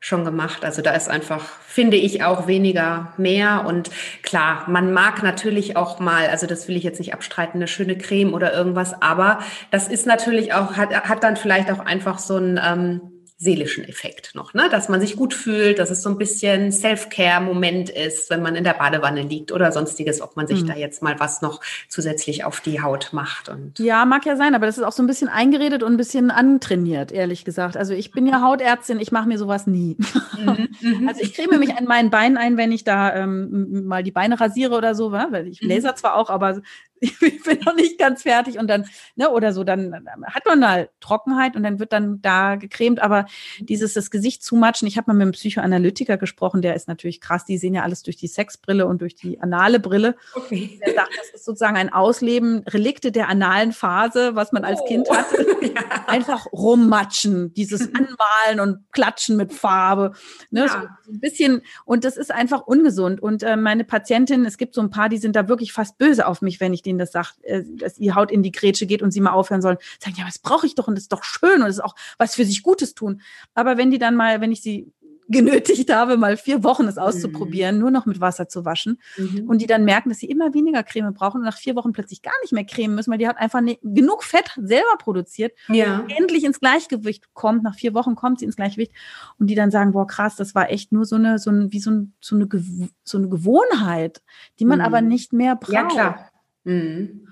[0.00, 0.64] schon gemacht.
[0.64, 3.64] Also da ist einfach, finde ich, auch weniger mehr.
[3.66, 3.90] Und
[4.22, 7.96] klar, man mag natürlich auch mal, also das will ich jetzt nicht abstreiten, eine schöne
[7.96, 9.40] Creme oder irgendwas, aber
[9.70, 14.34] das ist natürlich auch, hat, hat dann vielleicht auch einfach so ein, ähm, seelischen Effekt
[14.34, 14.68] noch, ne?
[14.70, 18.64] dass man sich gut fühlt, dass es so ein bisschen Self-Care-Moment ist, wenn man in
[18.64, 20.68] der Badewanne liegt oder sonstiges, ob man sich mhm.
[20.68, 23.50] da jetzt mal was noch zusätzlich auf die Haut macht.
[23.50, 25.96] Und ja, mag ja sein, aber das ist auch so ein bisschen eingeredet und ein
[25.98, 27.76] bisschen antrainiert, ehrlich gesagt.
[27.76, 29.98] Also ich bin ja Hautärztin, ich mache mir sowas nie.
[30.38, 30.68] Mhm.
[30.80, 31.08] mhm.
[31.08, 34.40] also ich creme mich an meinen Beinen ein, wenn ich da ähm, mal die Beine
[34.40, 35.68] rasiere oder so, weil ich mhm.
[35.68, 36.62] laser zwar auch, aber
[37.00, 38.86] ich bin noch nicht ganz fertig und dann,
[39.16, 39.94] ne, oder so, dann
[40.26, 43.26] hat man mal Trockenheit und dann wird dann da gecremt, aber
[43.60, 47.44] dieses das Gesicht zumatschen, ich habe mal mit einem Psychoanalytiker gesprochen, der ist natürlich krass,
[47.44, 50.16] die sehen ja alles durch die Sexbrille und durch die anale Brille.
[50.34, 50.80] Okay.
[50.84, 54.86] Der sagt, das ist sozusagen ein Ausleben, Relikte der analen Phase, was man als oh.
[54.86, 55.46] Kind hatte.
[55.62, 56.06] ja.
[56.06, 60.12] Einfach rummatschen, dieses Anmalen und Klatschen mit Farbe,
[60.50, 60.96] ne, ja.
[61.04, 64.80] so ein bisschen, und das ist einfach ungesund und äh, meine Patientin, es gibt so
[64.80, 67.42] ein paar, die sind da wirklich fast böse auf mich, wenn ich denen das sagt,
[67.42, 70.26] äh, dass ihr Haut in die Grätsche geht und sie mal aufhören sollen, sagen, ja,
[70.26, 72.44] was brauche ich doch und das ist doch schön und das ist auch was für
[72.44, 73.20] sich Gutes tun.
[73.54, 74.92] Aber wenn die dann mal, wenn ich sie
[75.28, 77.80] genötigt habe, mal vier Wochen es auszuprobieren, mhm.
[77.80, 79.00] nur noch mit Wasser zu waschen.
[79.16, 79.48] Mhm.
[79.48, 82.22] Und die dann merken, dass sie immer weniger Creme brauchen und nach vier Wochen plötzlich
[82.22, 86.00] gar nicht mehr cremen müssen, weil die Haut einfach ne, genug Fett selber produziert ja.
[86.00, 87.62] und endlich ins Gleichgewicht kommt.
[87.62, 88.92] Nach vier Wochen kommt sie ins Gleichgewicht
[89.38, 91.80] und die dann sagen, boah, krass, das war echt nur so eine, so ein, wie
[91.80, 92.48] so, ein, so, eine,
[93.02, 94.22] so eine Gewohnheit,
[94.60, 94.84] die man mhm.
[94.84, 95.72] aber nicht mehr braucht.
[95.72, 96.30] Ja, klar.
[96.66, 97.28] Mhm.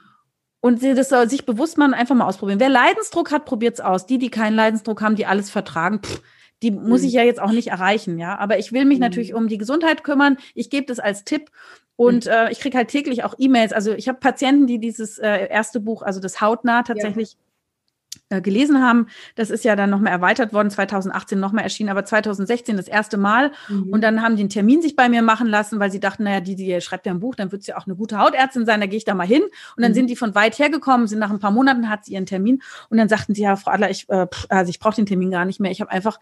[0.60, 2.58] Und das soll sich bewusst machen, einfach mal ausprobieren.
[2.58, 4.06] Wer Leidensdruck hat, probiert es aus.
[4.06, 6.22] Die, die keinen Leidensdruck haben, die alles vertragen, pff,
[6.62, 7.08] die muss mhm.
[7.08, 8.38] ich ja jetzt auch nicht erreichen, ja.
[8.38, 9.02] Aber ich will mich mhm.
[9.02, 10.38] natürlich um die Gesundheit kümmern.
[10.54, 11.50] Ich gebe das als Tipp.
[11.96, 12.32] Und mhm.
[12.32, 13.74] äh, ich kriege halt täglich auch E-Mails.
[13.74, 17.36] Also ich habe Patienten, die dieses äh, erste Buch, also das Hautnah, tatsächlich äh,
[18.40, 19.06] gelesen haben.
[19.34, 23.52] Das ist ja dann nochmal erweitert worden, 2018 nochmal erschienen, aber 2016 das erste Mal.
[23.68, 23.88] Mhm.
[23.90, 26.40] Und dann haben die einen Termin sich bei mir machen lassen, weil sie dachten, naja,
[26.40, 28.86] die, die schreibt ja ein Buch, dann wird sie auch eine gute Hautärztin sein, da
[28.86, 29.42] gehe ich da mal hin.
[29.76, 29.96] Und dann mhm.
[29.96, 32.62] sind die von weit her gekommen, sind nach ein paar Monaten, hat sie ihren Termin.
[32.90, 35.44] Und dann sagten sie, ja, Frau Adler, ich, äh, also ich brauche den Termin gar
[35.44, 35.70] nicht mehr.
[35.70, 36.20] Ich habe einfach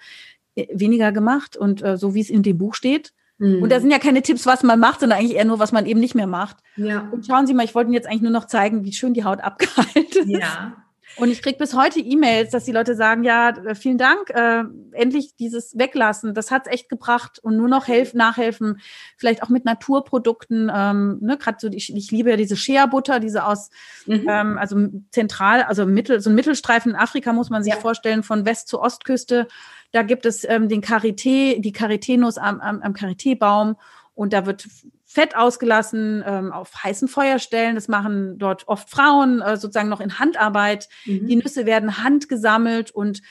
[0.54, 3.12] äh, weniger gemacht und äh, so wie es in dem Buch steht.
[3.42, 3.80] Und da mhm.
[3.80, 6.14] sind ja keine Tipps, was man macht, sondern eigentlich eher nur, was man eben nicht
[6.14, 6.58] mehr macht.
[6.76, 7.08] Ja.
[7.10, 9.24] Und schauen Sie mal, ich wollte Ihnen jetzt eigentlich nur noch zeigen, wie schön die
[9.24, 10.40] Haut abgehalten ist.
[10.40, 10.76] Ja.
[11.16, 14.64] Und ich kriege bis heute E-Mails, dass die Leute sagen, ja, äh, vielen Dank, äh,
[14.92, 18.80] endlich dieses Weglassen, das hat's echt gebracht und nur noch helfen, nachhelfen,
[19.16, 23.44] vielleicht auch mit Naturprodukten, ähm, ne, gerade so, ich, ich liebe ja diese Shea-Butter, diese
[23.44, 23.70] aus,
[24.06, 24.26] mhm.
[24.28, 24.76] ähm, also
[25.10, 27.80] zentral, also Mittel, so ein Mittelstreifen in Afrika muss man sich ja.
[27.80, 29.48] vorstellen, von West zur Ostküste,
[29.92, 33.76] da gibt es ähm, den Karité, die Karité-Nuss am, am, am Karité-Baum
[34.14, 34.66] und da wird
[35.12, 37.74] Fett ausgelassen ähm, auf heißen Feuerstellen.
[37.74, 40.88] Das machen dort oft Frauen äh, sozusagen noch in Handarbeit.
[41.04, 41.26] Mhm.
[41.26, 43.22] Die Nüsse werden handgesammelt und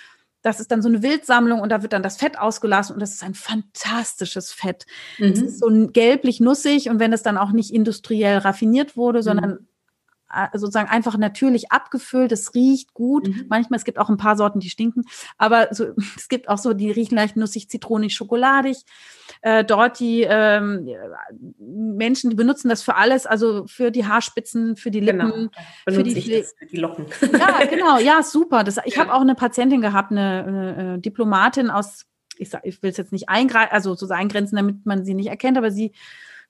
[0.44, 3.12] das ist dann so eine Wildsammlung und da wird dann das Fett ausgelassen und das
[3.12, 4.86] ist ein fantastisches Fett.
[5.20, 5.48] Es mhm.
[5.48, 9.68] ist so gelblich nussig und wenn es dann auch nicht industriell raffiniert wurde, sondern mhm.
[10.34, 12.32] Äh, sozusagen einfach natürlich abgefüllt.
[12.32, 13.28] Es riecht gut.
[13.28, 13.46] Mhm.
[13.50, 15.04] Manchmal, es gibt auch ein paar Sorten, die stinken,
[15.38, 18.78] aber so, es gibt auch so, die riechen leicht nussig, zitronig, schokoladig.
[19.42, 20.88] Äh, dort die ähm,
[21.60, 25.50] Menschen, die benutzen das für alles, also für die Haarspitzen, für die Lippen, genau.
[25.90, 27.06] für, die, für die Locken.
[27.42, 28.64] Ja, genau, ja, super.
[28.64, 29.02] Das, ich ja.
[29.02, 30.44] habe auch eine Patientin gehabt, eine,
[30.78, 32.06] eine Diplomatin aus
[32.38, 35.28] ich, sag, ich will es jetzt nicht eingreifen, also so eingrenzen, damit man sie nicht
[35.28, 35.92] erkennt, aber sie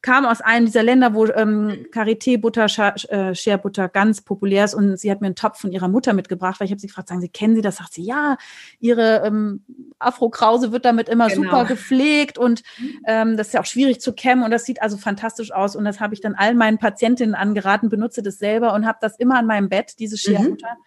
[0.02, 2.66] kam aus einem dieser Länder, wo ähm, Karité-Butter,
[3.10, 4.74] äh, Share-Butter ganz populär ist.
[4.74, 7.10] Und sie hat mir einen Topf von ihrer Mutter mitgebracht, weil ich habe sie gefragt,
[7.10, 7.78] sagen Sie, kennen Sie das?
[7.78, 8.38] Sagt sie, ja,
[8.80, 9.64] ihre ähm,
[10.00, 11.44] Afro-Krause wird damit immer genau.
[11.44, 12.64] super gepflegt und
[13.06, 15.76] ähm, das ist ja auch schwierig zu kämmen und das sieht also fantastisch aus.
[15.76, 19.18] Und das habe ich dann all meinen Patientinnen angeraten, benutze das selber und habe das
[19.18, 20.78] immer an meinem Bett, diese Share-Butter.
[20.78, 20.84] Mhm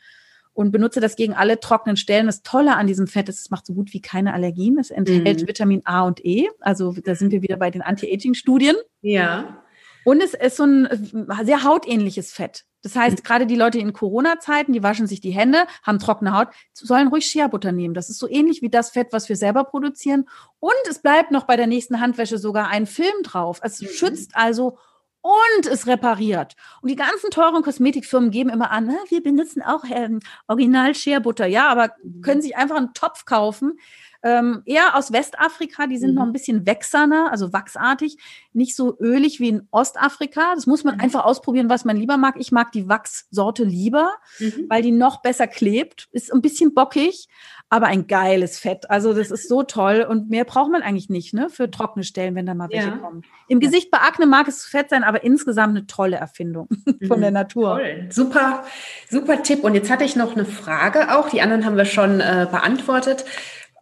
[0.54, 2.26] und benutze das gegen alle trockenen Stellen.
[2.26, 4.78] Das Tolle an diesem Fett ist, es macht so gut wie keine Allergien.
[4.78, 5.48] Es enthält mhm.
[5.48, 6.48] Vitamin A und E.
[6.60, 8.76] Also da sind wir wieder bei den Anti-Aging-Studien.
[9.02, 9.62] Ja.
[10.04, 12.64] Und es ist so ein äh, sehr hautähnliches Fett.
[12.82, 13.22] Das heißt, mhm.
[13.22, 17.26] gerade die Leute in Corona-Zeiten, die waschen sich die Hände, haben trockene Haut, sollen ruhig
[17.26, 17.94] Shea-Butter nehmen.
[17.94, 20.26] Das ist so ähnlich wie das Fett, was wir selber produzieren.
[20.60, 23.60] Und es bleibt noch bei der nächsten Handwäsche sogar ein Film drauf.
[23.62, 23.86] Es mhm.
[23.86, 24.78] schützt also
[25.24, 26.54] und es repariert.
[26.82, 31.18] Und die ganzen teuren Kosmetikfirmen geben immer an, ne, wir benutzen auch ähm, Original Shea
[31.18, 31.46] Butter.
[31.46, 32.20] Ja, aber mhm.
[32.20, 33.78] können sich einfach einen Topf kaufen.
[34.22, 36.16] Ähm, eher aus Westafrika, die sind mhm.
[36.16, 38.18] noch ein bisschen wächserner, also wachsartig,
[38.52, 40.54] nicht so ölig wie in Ostafrika.
[40.54, 41.00] Das muss man mhm.
[41.00, 42.34] einfach ausprobieren, was man lieber mag.
[42.38, 44.66] Ich mag die Wachssorte lieber, mhm.
[44.68, 47.28] weil die noch besser klebt, ist ein bisschen bockig,
[47.74, 48.88] aber ein geiles Fett.
[48.88, 52.36] Also das ist so toll und mehr braucht man eigentlich nicht, ne, für trockene Stellen,
[52.36, 52.96] wenn da mal welche ja.
[52.98, 53.24] kommen.
[53.48, 53.68] Im ja.
[53.68, 56.68] Gesicht bei Akne mag es Fett sein, aber insgesamt eine tolle Erfindung
[57.08, 57.34] von der mhm.
[57.34, 57.70] Natur.
[57.70, 58.06] Toll.
[58.10, 58.62] Super,
[59.10, 59.64] super Tipp.
[59.64, 61.30] Und jetzt hatte ich noch eine Frage auch.
[61.30, 63.24] Die anderen haben wir schon äh, beantwortet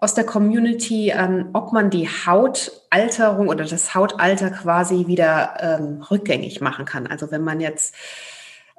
[0.01, 6.63] aus der Community, ähm, ob man die Hautalterung oder das Hautalter quasi wieder ähm, rückgängig
[6.63, 7.07] machen kann.
[7.07, 7.95] Also wenn man jetzt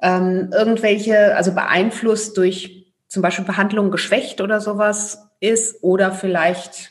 [0.02, 2.83] ähm, irgendwelche, also beeinflusst durch
[3.14, 6.90] zum Beispiel Behandlung geschwächt oder sowas ist oder vielleicht,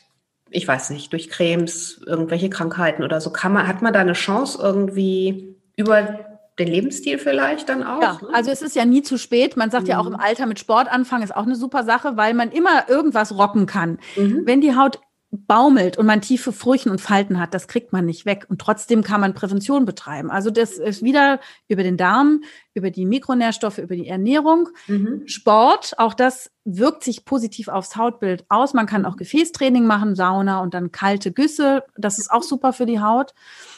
[0.50, 4.14] ich weiß nicht, durch Cremes, irgendwelche Krankheiten oder so, kann man, hat man da eine
[4.14, 6.20] Chance irgendwie über
[6.58, 8.00] den Lebensstil vielleicht dann auch?
[8.00, 8.28] Ja, ne?
[8.32, 9.58] also es ist ja nie zu spät.
[9.58, 9.90] Man sagt mhm.
[9.90, 10.20] ja auch im mhm.
[10.20, 13.98] Alter mit Sport anfangen ist auch eine super Sache, weil man immer irgendwas rocken kann.
[14.16, 14.44] Mhm.
[14.46, 15.00] Wenn die Haut
[15.46, 18.46] baumelt und man tiefe Furchen und Falten hat, das kriegt man nicht weg.
[18.48, 20.30] Und trotzdem kann man Prävention betreiben.
[20.30, 22.42] Also das ist wieder über den Darm,
[22.74, 24.68] über die Mikronährstoffe, über die Ernährung.
[24.86, 25.22] Mhm.
[25.26, 28.74] Sport, auch das wirkt sich positiv aufs Hautbild aus.
[28.74, 31.84] Man kann auch Gefäßtraining machen, Sauna und dann kalte Güsse.
[31.96, 33.34] Das ist auch super für die Haut.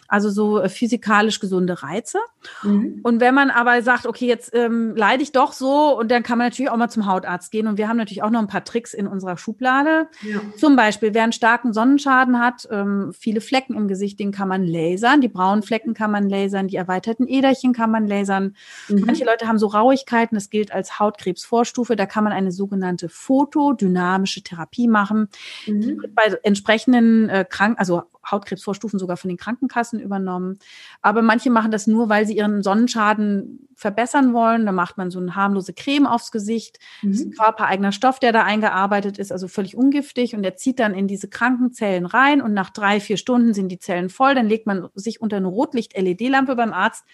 [0.09, 2.19] Also so äh, physikalisch gesunde Reize.
[2.63, 3.01] Mhm.
[3.03, 6.39] Und wenn man aber sagt, okay, jetzt ähm, leide ich doch so, und dann kann
[6.39, 7.67] man natürlich auch mal zum Hautarzt gehen.
[7.67, 10.09] Und wir haben natürlich auch noch ein paar Tricks in unserer Schublade.
[10.23, 10.41] Ja.
[10.57, 14.65] Zum Beispiel, wer einen starken Sonnenschaden hat, ähm, viele Flecken im Gesicht, den kann man
[14.65, 15.21] lasern.
[15.21, 18.57] Die braunen Flecken kann man lasern, die erweiterten Äderchen kann man lasern.
[18.89, 19.05] Mhm.
[19.07, 21.97] Manche Leute haben so Rauigkeiten, das gilt als Hautkrebsvorstufe.
[21.97, 25.29] Da kann man eine sogenannte photodynamische Therapie machen.
[25.67, 26.03] Mhm.
[26.15, 30.59] Bei entsprechenden äh, Krank also Hautkrebsvorstufen sogar von den Krankenkassen übernommen.
[31.03, 34.67] Aber manche machen das nur, weil sie ihren Sonnenschaden verbessern wollen.
[34.67, 36.79] Da macht man so eine harmlose Creme aufs Gesicht.
[37.03, 37.11] Mhm.
[37.11, 40.35] Das ist ein körpereigener Stoff, der da eingearbeitet ist, also völlig ungiftig.
[40.35, 42.43] Und der zieht dann in diese kranken Zellen rein.
[42.43, 44.35] Und nach drei, vier Stunden sind die Zellen voll.
[44.35, 47.05] Dann legt man sich unter eine Rotlicht-LED-Lampe beim Arzt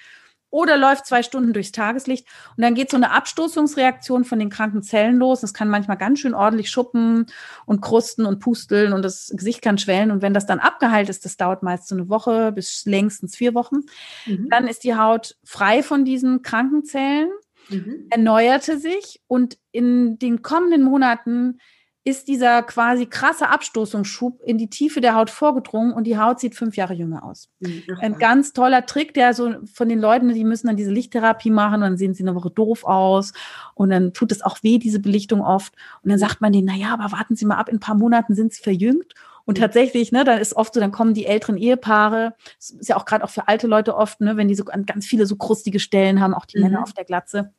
[0.53, 4.83] oder läuft zwei Stunden durchs Tageslicht und dann geht so eine Abstoßungsreaktion von den kranken
[4.83, 5.41] Zellen los.
[5.41, 7.27] Das kann manchmal ganz schön ordentlich schuppen
[7.65, 10.11] und krusten und pusteln und das Gesicht kann schwellen.
[10.11, 13.55] Und wenn das dann abgeheilt ist, das dauert meist so eine Woche bis längstens vier
[13.55, 13.79] Wochen,
[14.27, 14.49] mhm.
[14.51, 17.31] dann ist die Haut frei von diesen kranken Zellen,
[17.71, 18.09] mhm.
[18.11, 21.59] erneuerte sich und in den kommenden Monaten
[22.05, 26.57] ist dieser quasi krasse Abstoßungsschub in die Tiefe der Haut vorgedrungen und die Haut sieht
[26.57, 27.49] fünf Jahre jünger aus.
[27.61, 27.85] Mhm.
[28.01, 31.75] Ein ganz toller Trick, der so von den Leuten, die müssen dann diese Lichttherapie machen
[31.75, 33.33] und dann sehen sie eine Woche doof aus
[33.75, 35.75] und dann tut es auch weh, diese Belichtung oft.
[36.03, 37.95] Und dann sagt man denen, na ja, aber warten Sie mal ab, in ein paar
[37.95, 39.15] Monaten sind sie verjüngt.
[39.45, 39.63] Und mhm.
[39.63, 43.05] tatsächlich, ne, dann ist oft so, dann kommen die älteren Ehepaare, das ist ja auch
[43.05, 46.21] gerade auch für alte Leute oft, ne, wenn die so ganz viele so krustige Stellen
[46.21, 46.65] haben, auch die mhm.
[46.65, 47.53] Männer auf der Glatze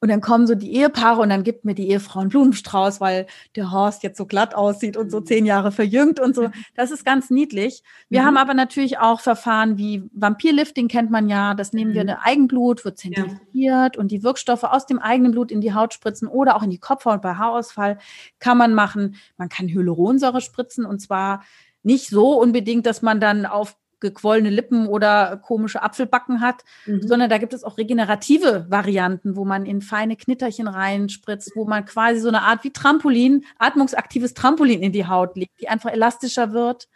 [0.00, 3.26] und dann kommen so die Ehepaare und dann gibt mir die Ehefrau einen Blumenstrauß, weil
[3.56, 6.50] der Horst jetzt so glatt aussieht und so zehn Jahre verjüngt und so.
[6.74, 7.82] Das ist ganz niedlich.
[8.08, 8.26] Wir mhm.
[8.26, 11.54] haben aber natürlich auch Verfahren wie Vampirlifting kennt man ja.
[11.54, 12.16] Das nehmen wir in mhm.
[12.22, 14.00] Eigenblut, wird zentrifugiert ja.
[14.00, 16.78] und die Wirkstoffe aus dem eigenen Blut in die Haut spritzen oder auch in die
[16.78, 17.98] Kopfhaut bei Haarausfall
[18.38, 19.16] kann man machen.
[19.36, 21.42] Man kann Hyaluronsäure spritzen und zwar
[21.82, 27.06] nicht so unbedingt, dass man dann auf gequollene Lippen oder komische Apfelbacken hat, mhm.
[27.06, 31.84] sondern da gibt es auch regenerative Varianten, wo man in feine Knitterchen reinspritzt, wo man
[31.84, 36.52] quasi so eine Art wie Trampolin, atmungsaktives Trampolin in die Haut legt, die einfach elastischer
[36.52, 36.88] wird.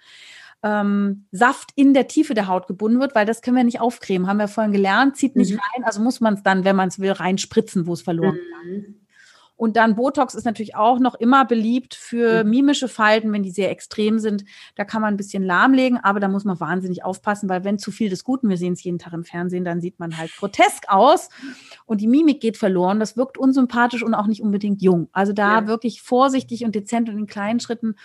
[0.64, 4.28] Ähm, Saft in der Tiefe der Haut gebunden wird, weil das können wir nicht aufcremen,
[4.28, 5.58] haben wir vorhin gelernt, zieht nicht mhm.
[5.58, 9.01] rein, also muss man es dann, wenn man es will, reinspritzen, wo es verloren mhm.
[9.56, 13.70] Und dann Botox ist natürlich auch noch immer beliebt für mimische Falten, wenn die sehr
[13.70, 14.44] extrem sind.
[14.74, 17.92] Da kann man ein bisschen lahmlegen, aber da muss man wahnsinnig aufpassen, weil wenn zu
[17.92, 20.86] viel des Guten, wir sehen es jeden Tag im Fernsehen, dann sieht man halt grotesk
[20.88, 21.28] aus
[21.86, 22.98] und die Mimik geht verloren.
[22.98, 25.08] Das wirkt unsympathisch und auch nicht unbedingt jung.
[25.12, 25.66] Also da ja.
[25.66, 27.96] wirklich vorsichtig und dezent und in kleinen Schritten.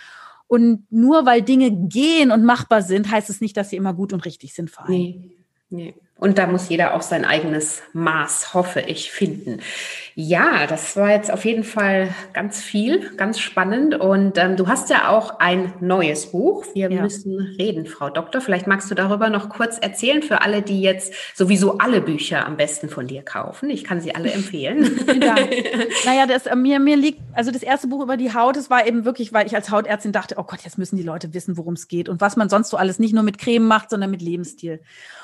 [0.46, 4.12] Und nur weil Dinge gehen und machbar sind, heißt es nicht, dass sie immer gut
[4.12, 4.92] und richtig sind vor allem.
[4.92, 5.30] Nee.
[5.70, 5.94] Nee.
[6.18, 9.60] Und da muss jeder auch sein eigenes Maß, hoffe ich, finden.
[10.16, 13.94] Ja, das war jetzt auf jeden Fall ganz viel, ganz spannend.
[13.94, 16.64] Und ähm, du hast ja auch ein neues Buch.
[16.74, 17.02] Wir ja.
[17.02, 18.40] müssen reden, Frau Doktor.
[18.40, 22.56] Vielleicht magst du darüber noch kurz erzählen für alle, die jetzt sowieso alle Bücher am
[22.56, 23.70] besten von dir kaufen.
[23.70, 24.98] Ich kann sie alle empfehlen.
[25.22, 25.36] Ja.
[26.04, 28.88] naja, das, äh, mir, mir liegt, also das erste Buch über die Haut, das war
[28.88, 31.74] eben wirklich, weil ich als Hautärztin dachte, oh Gott, jetzt müssen die Leute wissen, worum
[31.74, 34.20] es geht und was man sonst so alles nicht nur mit Creme macht, sondern mit
[34.20, 34.80] Lebensstil.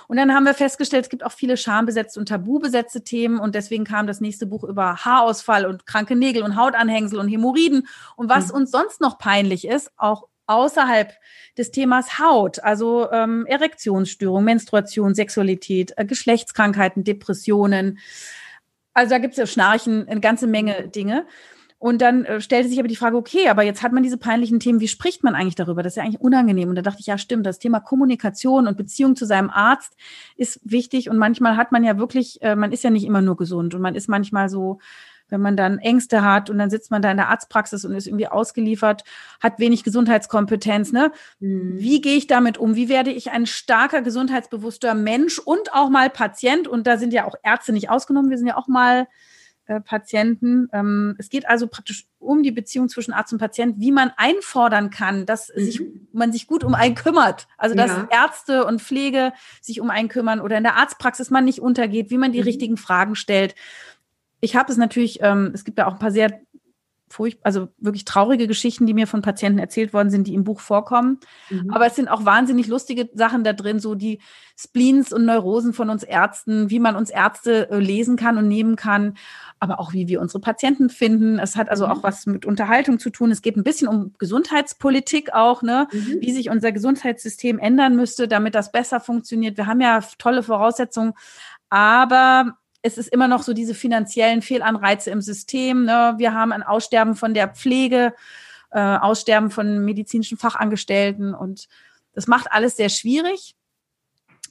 [0.08, 3.84] Und dann haben wir festgestellt, es gibt auch viele schambesetzte und tabubesetzte Themen und deswegen
[3.84, 7.86] kam das nächste Buch über Haarausfall und kranke Nägel und Hautanhängsel und Hämorrhoiden
[8.16, 8.56] und was mhm.
[8.56, 11.12] uns sonst noch peinlich ist, auch außerhalb
[11.56, 17.98] des Themas Haut, also ähm, Erektionsstörung, Menstruation, Sexualität, äh, Geschlechtskrankheiten, Depressionen.
[18.92, 21.26] Also da gibt es ja Schnarchen, eine ganze Menge Dinge.
[21.84, 24.58] Und dann äh, stellte sich aber die Frage, okay, aber jetzt hat man diese peinlichen
[24.58, 25.82] Themen, wie spricht man eigentlich darüber?
[25.82, 26.70] Das ist ja eigentlich unangenehm.
[26.70, 29.94] Und da dachte ich, ja, stimmt, das Thema Kommunikation und Beziehung zu seinem Arzt
[30.38, 31.10] ist wichtig.
[31.10, 33.82] Und manchmal hat man ja wirklich, äh, man ist ja nicht immer nur gesund und
[33.82, 34.78] man ist manchmal so,
[35.28, 38.06] wenn man dann Ängste hat und dann sitzt man da in der Arztpraxis und ist
[38.06, 39.04] irgendwie ausgeliefert,
[39.42, 40.90] hat wenig Gesundheitskompetenz.
[40.90, 41.12] Ne?
[41.40, 41.78] Mhm.
[41.78, 42.76] Wie gehe ich damit um?
[42.76, 46.66] Wie werde ich ein starker, gesundheitsbewusster Mensch und auch mal Patient?
[46.66, 48.30] Und da sind ja auch Ärzte nicht ausgenommen.
[48.30, 49.06] Wir sind ja auch mal
[49.66, 50.68] Patienten.
[50.72, 54.90] Ähm, es geht also praktisch um die Beziehung zwischen Arzt und Patient, wie man einfordern
[54.90, 55.64] kann, dass mhm.
[55.64, 57.46] sich, man sich gut um einen kümmert.
[57.56, 58.08] Also dass ja.
[58.10, 62.18] Ärzte und Pflege sich um einen kümmern oder in der Arztpraxis man nicht untergeht, wie
[62.18, 62.44] man die mhm.
[62.44, 63.54] richtigen Fragen stellt.
[64.40, 66.40] Ich habe es natürlich, ähm, es gibt ja auch ein paar sehr
[67.08, 70.60] furcht, also wirklich traurige Geschichten, die mir von Patienten erzählt worden sind, die im Buch
[70.60, 71.20] vorkommen.
[71.50, 71.70] Mhm.
[71.70, 74.20] Aber es sind auch wahnsinnig lustige Sachen da drin, so die
[74.56, 78.76] Spleens und Neurosen von uns Ärzten, wie man uns Ärzte äh, lesen kann und nehmen
[78.76, 79.16] kann,
[79.60, 81.38] aber auch wie wir unsere Patienten finden.
[81.38, 81.92] Es hat also mhm.
[81.92, 83.30] auch was mit Unterhaltung zu tun.
[83.30, 85.88] Es geht ein bisschen um Gesundheitspolitik auch, ne?
[85.92, 86.16] Mhm.
[86.20, 89.56] wie sich unser Gesundheitssystem ändern müsste, damit das besser funktioniert.
[89.56, 91.12] Wir haben ja tolle Voraussetzungen,
[91.68, 95.86] aber es ist immer noch so diese finanziellen Fehlanreize im System.
[95.86, 96.14] Ne?
[96.18, 98.12] Wir haben ein Aussterben von der Pflege,
[98.70, 101.66] äh, Aussterben von medizinischen Fachangestellten und
[102.12, 103.56] das macht alles sehr schwierig.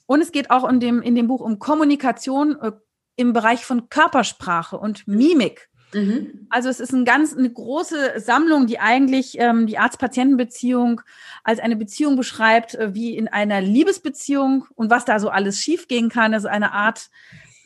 [0.06, 2.72] Und es geht auch in dem, in dem Buch um Kommunikation äh,
[3.14, 5.68] im Bereich von Körpersprache und Mimik.
[5.92, 6.48] Mhm.
[6.50, 11.02] Also es ist ein ganz, eine große Sammlung, die eigentlich ähm, die Arzt-Patienten-Beziehung
[11.44, 16.08] als eine Beziehung beschreibt, äh, wie in einer Liebesbeziehung und was da so alles schiefgehen
[16.08, 16.34] kann.
[16.34, 17.10] Also eine Art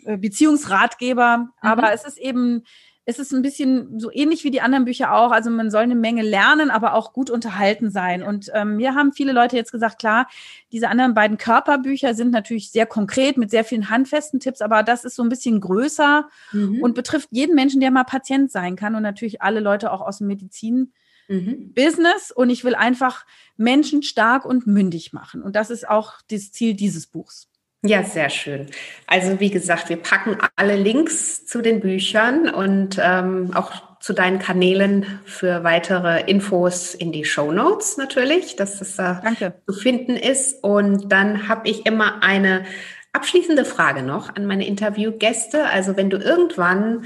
[0.04, 1.38] Beziehungsratgeber.
[1.38, 1.48] Mhm.
[1.60, 2.64] Aber es ist eben,
[3.08, 5.30] es ist ein bisschen so ähnlich wie die anderen Bücher auch.
[5.30, 8.22] Also man soll eine Menge lernen, aber auch gut unterhalten sein.
[8.22, 10.28] Und ähm, mir haben viele Leute jetzt gesagt, klar,
[10.72, 15.06] diese anderen beiden Körperbücher sind natürlich sehr konkret mit sehr vielen handfesten Tipps, aber das
[15.06, 16.82] ist so ein bisschen größer mhm.
[16.82, 20.18] und betrifft jeden Menschen, der mal Patient sein kann und natürlich alle Leute auch aus
[20.18, 20.92] dem Medizin.
[21.28, 21.72] Mhm.
[21.74, 23.24] Business und ich will einfach
[23.56, 25.42] Menschen stark und mündig machen.
[25.42, 27.48] Und das ist auch das Ziel dieses Buchs.
[27.82, 28.66] Ja, sehr schön.
[29.06, 34.38] Also wie gesagt, wir packen alle Links zu den Büchern und ähm, auch zu deinen
[34.40, 39.54] Kanälen für weitere Infos in die Show Notes natürlich, dass es da Danke.
[39.66, 40.62] zu finden ist.
[40.62, 42.64] Und dann habe ich immer eine
[43.12, 45.66] abschließende Frage noch an meine Interviewgäste.
[45.66, 47.04] Also wenn du irgendwann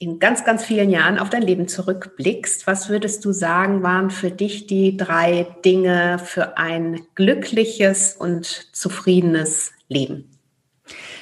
[0.00, 4.30] in ganz, ganz vielen Jahren auf dein Leben zurückblickst, was würdest du sagen, waren für
[4.30, 10.30] dich die drei Dinge für ein glückliches und zufriedenes leben?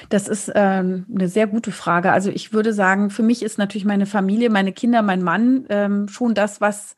[0.09, 2.11] Das ist ähm, eine sehr gute Frage.
[2.11, 6.07] Also ich würde sagen, für mich ist natürlich meine Familie, meine Kinder, mein Mann ähm,
[6.07, 6.95] schon das, was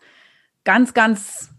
[0.64, 1.50] ganz, ganz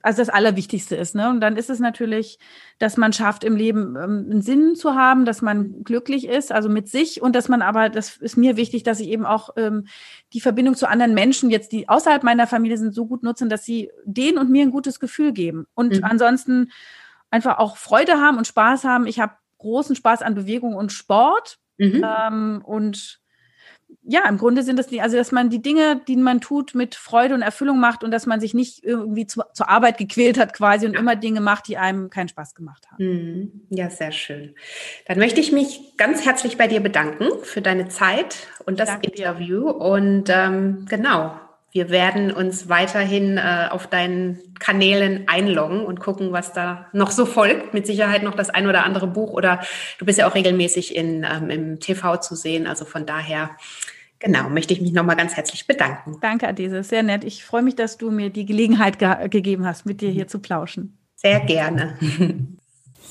[0.00, 1.14] also das Allerwichtigste ist.
[1.14, 1.28] Ne?
[1.28, 2.38] Und dann ist es natürlich,
[2.78, 6.68] dass man schafft, im Leben ähm, einen Sinn zu haben, dass man glücklich ist, also
[6.68, 9.86] mit sich und dass man aber, das ist mir wichtig, dass ich eben auch ähm,
[10.32, 13.64] die Verbindung zu anderen Menschen, jetzt die außerhalb meiner Familie sind, so gut nutzen, dass
[13.64, 15.66] sie denen und mir ein gutes Gefühl geben.
[15.74, 16.04] Und mhm.
[16.04, 16.70] ansonsten
[17.30, 19.06] einfach auch Freude haben und Spaß haben.
[19.06, 21.58] Ich habe großen Spaß an Bewegung und Sport.
[21.78, 22.04] Mhm.
[22.04, 23.20] Ähm, und
[24.02, 26.94] ja, im Grunde sind das die, also dass man die Dinge, die man tut, mit
[26.94, 30.54] Freude und Erfüllung macht und dass man sich nicht irgendwie zu, zur Arbeit gequält hat
[30.54, 31.00] quasi und ja.
[31.00, 33.04] immer Dinge macht, die einem keinen Spaß gemacht haben.
[33.04, 33.52] Mhm.
[33.70, 34.54] Ja, sehr schön.
[35.06, 39.10] Dann möchte ich mich ganz herzlich bei dir bedanken für deine Zeit und das Danke
[39.10, 39.72] Interview.
[39.72, 39.76] Dir.
[39.76, 41.38] Und ähm, genau,
[41.78, 47.24] wir werden uns weiterhin äh, auf deinen Kanälen einloggen und gucken, was da noch so
[47.24, 47.72] folgt.
[47.72, 49.60] Mit Sicherheit noch das ein oder andere Buch oder
[50.00, 52.66] du bist ja auch regelmäßig in, ähm, im TV zu sehen.
[52.66, 53.50] Also von daher,
[54.18, 56.16] genau, möchte ich mich nochmal ganz herzlich bedanken.
[56.20, 57.22] Danke, Adese, sehr nett.
[57.22, 60.40] Ich freue mich, dass du mir die Gelegenheit ge gegeben hast, mit dir hier zu
[60.40, 60.98] plauschen.
[61.14, 61.96] Sehr gerne.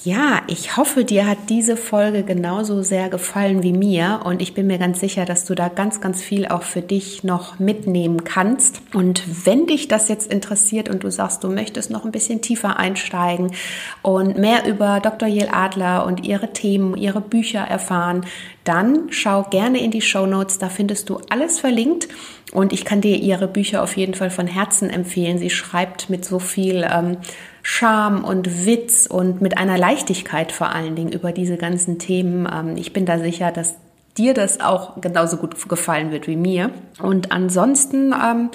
[0.08, 4.68] Ja, ich hoffe, dir hat diese Folge genauso sehr gefallen wie mir und ich bin
[4.68, 8.82] mir ganz sicher, dass du da ganz, ganz viel auch für dich noch mitnehmen kannst.
[8.94, 12.78] Und wenn dich das jetzt interessiert und du sagst, du möchtest noch ein bisschen tiefer
[12.78, 13.52] einsteigen
[14.02, 15.28] und mehr über Dr.
[15.28, 18.26] Jill Adler und ihre Themen, ihre Bücher erfahren,
[18.64, 22.08] dann schau gerne in die Show Notes, da findest du alles verlinkt.
[22.54, 25.38] Und ich kann dir ihre Bücher auf jeden Fall von Herzen empfehlen.
[25.38, 27.18] Sie schreibt mit so viel ähm,
[27.70, 32.48] Charme und Witz und mit einer Leichtigkeit vor allen Dingen über diese ganzen Themen.
[32.50, 33.76] Ähm, ich bin da sicher, dass
[34.18, 36.72] dir das auch genauso gut gefallen wird wie mir.
[37.02, 38.52] Und ansonsten, ähm,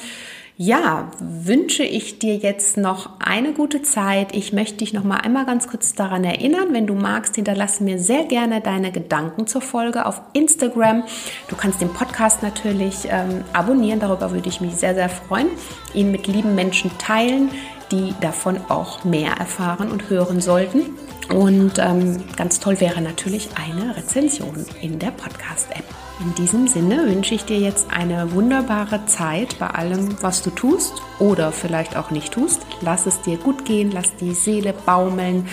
[0.56, 4.34] ja, wünsche ich dir jetzt noch eine gute Zeit.
[4.34, 7.98] Ich möchte dich noch mal einmal ganz kurz daran erinnern, wenn du magst, hinterlasse mir
[7.98, 11.04] sehr gerne deine Gedanken zur Folge auf Instagram.
[11.48, 15.48] Du kannst den Podcast natürlich ähm, abonnieren, darüber würde ich mich sehr, sehr freuen.
[15.92, 17.50] Ihn mit lieben Menschen teilen,
[17.92, 20.96] die davon auch mehr erfahren und hören sollten.
[21.32, 25.84] Und ähm, ganz toll wäre natürlich eine Rezension in der Podcast-App.
[26.20, 30.94] In diesem Sinne wünsche ich dir jetzt eine wunderbare Zeit bei allem, was du tust
[31.18, 32.62] oder vielleicht auch nicht tust.
[32.80, 35.48] Lass es dir gut gehen, lass die Seele baumeln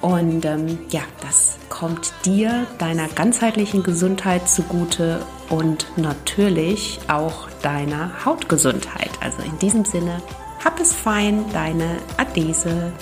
[0.00, 9.10] und ähm, ja, das kommt dir, deiner ganzheitlichen Gesundheit zugute und natürlich auch deiner Hautgesundheit.
[9.20, 10.20] Also in diesem Sinne,
[10.64, 12.92] hab es fein, deine Adese.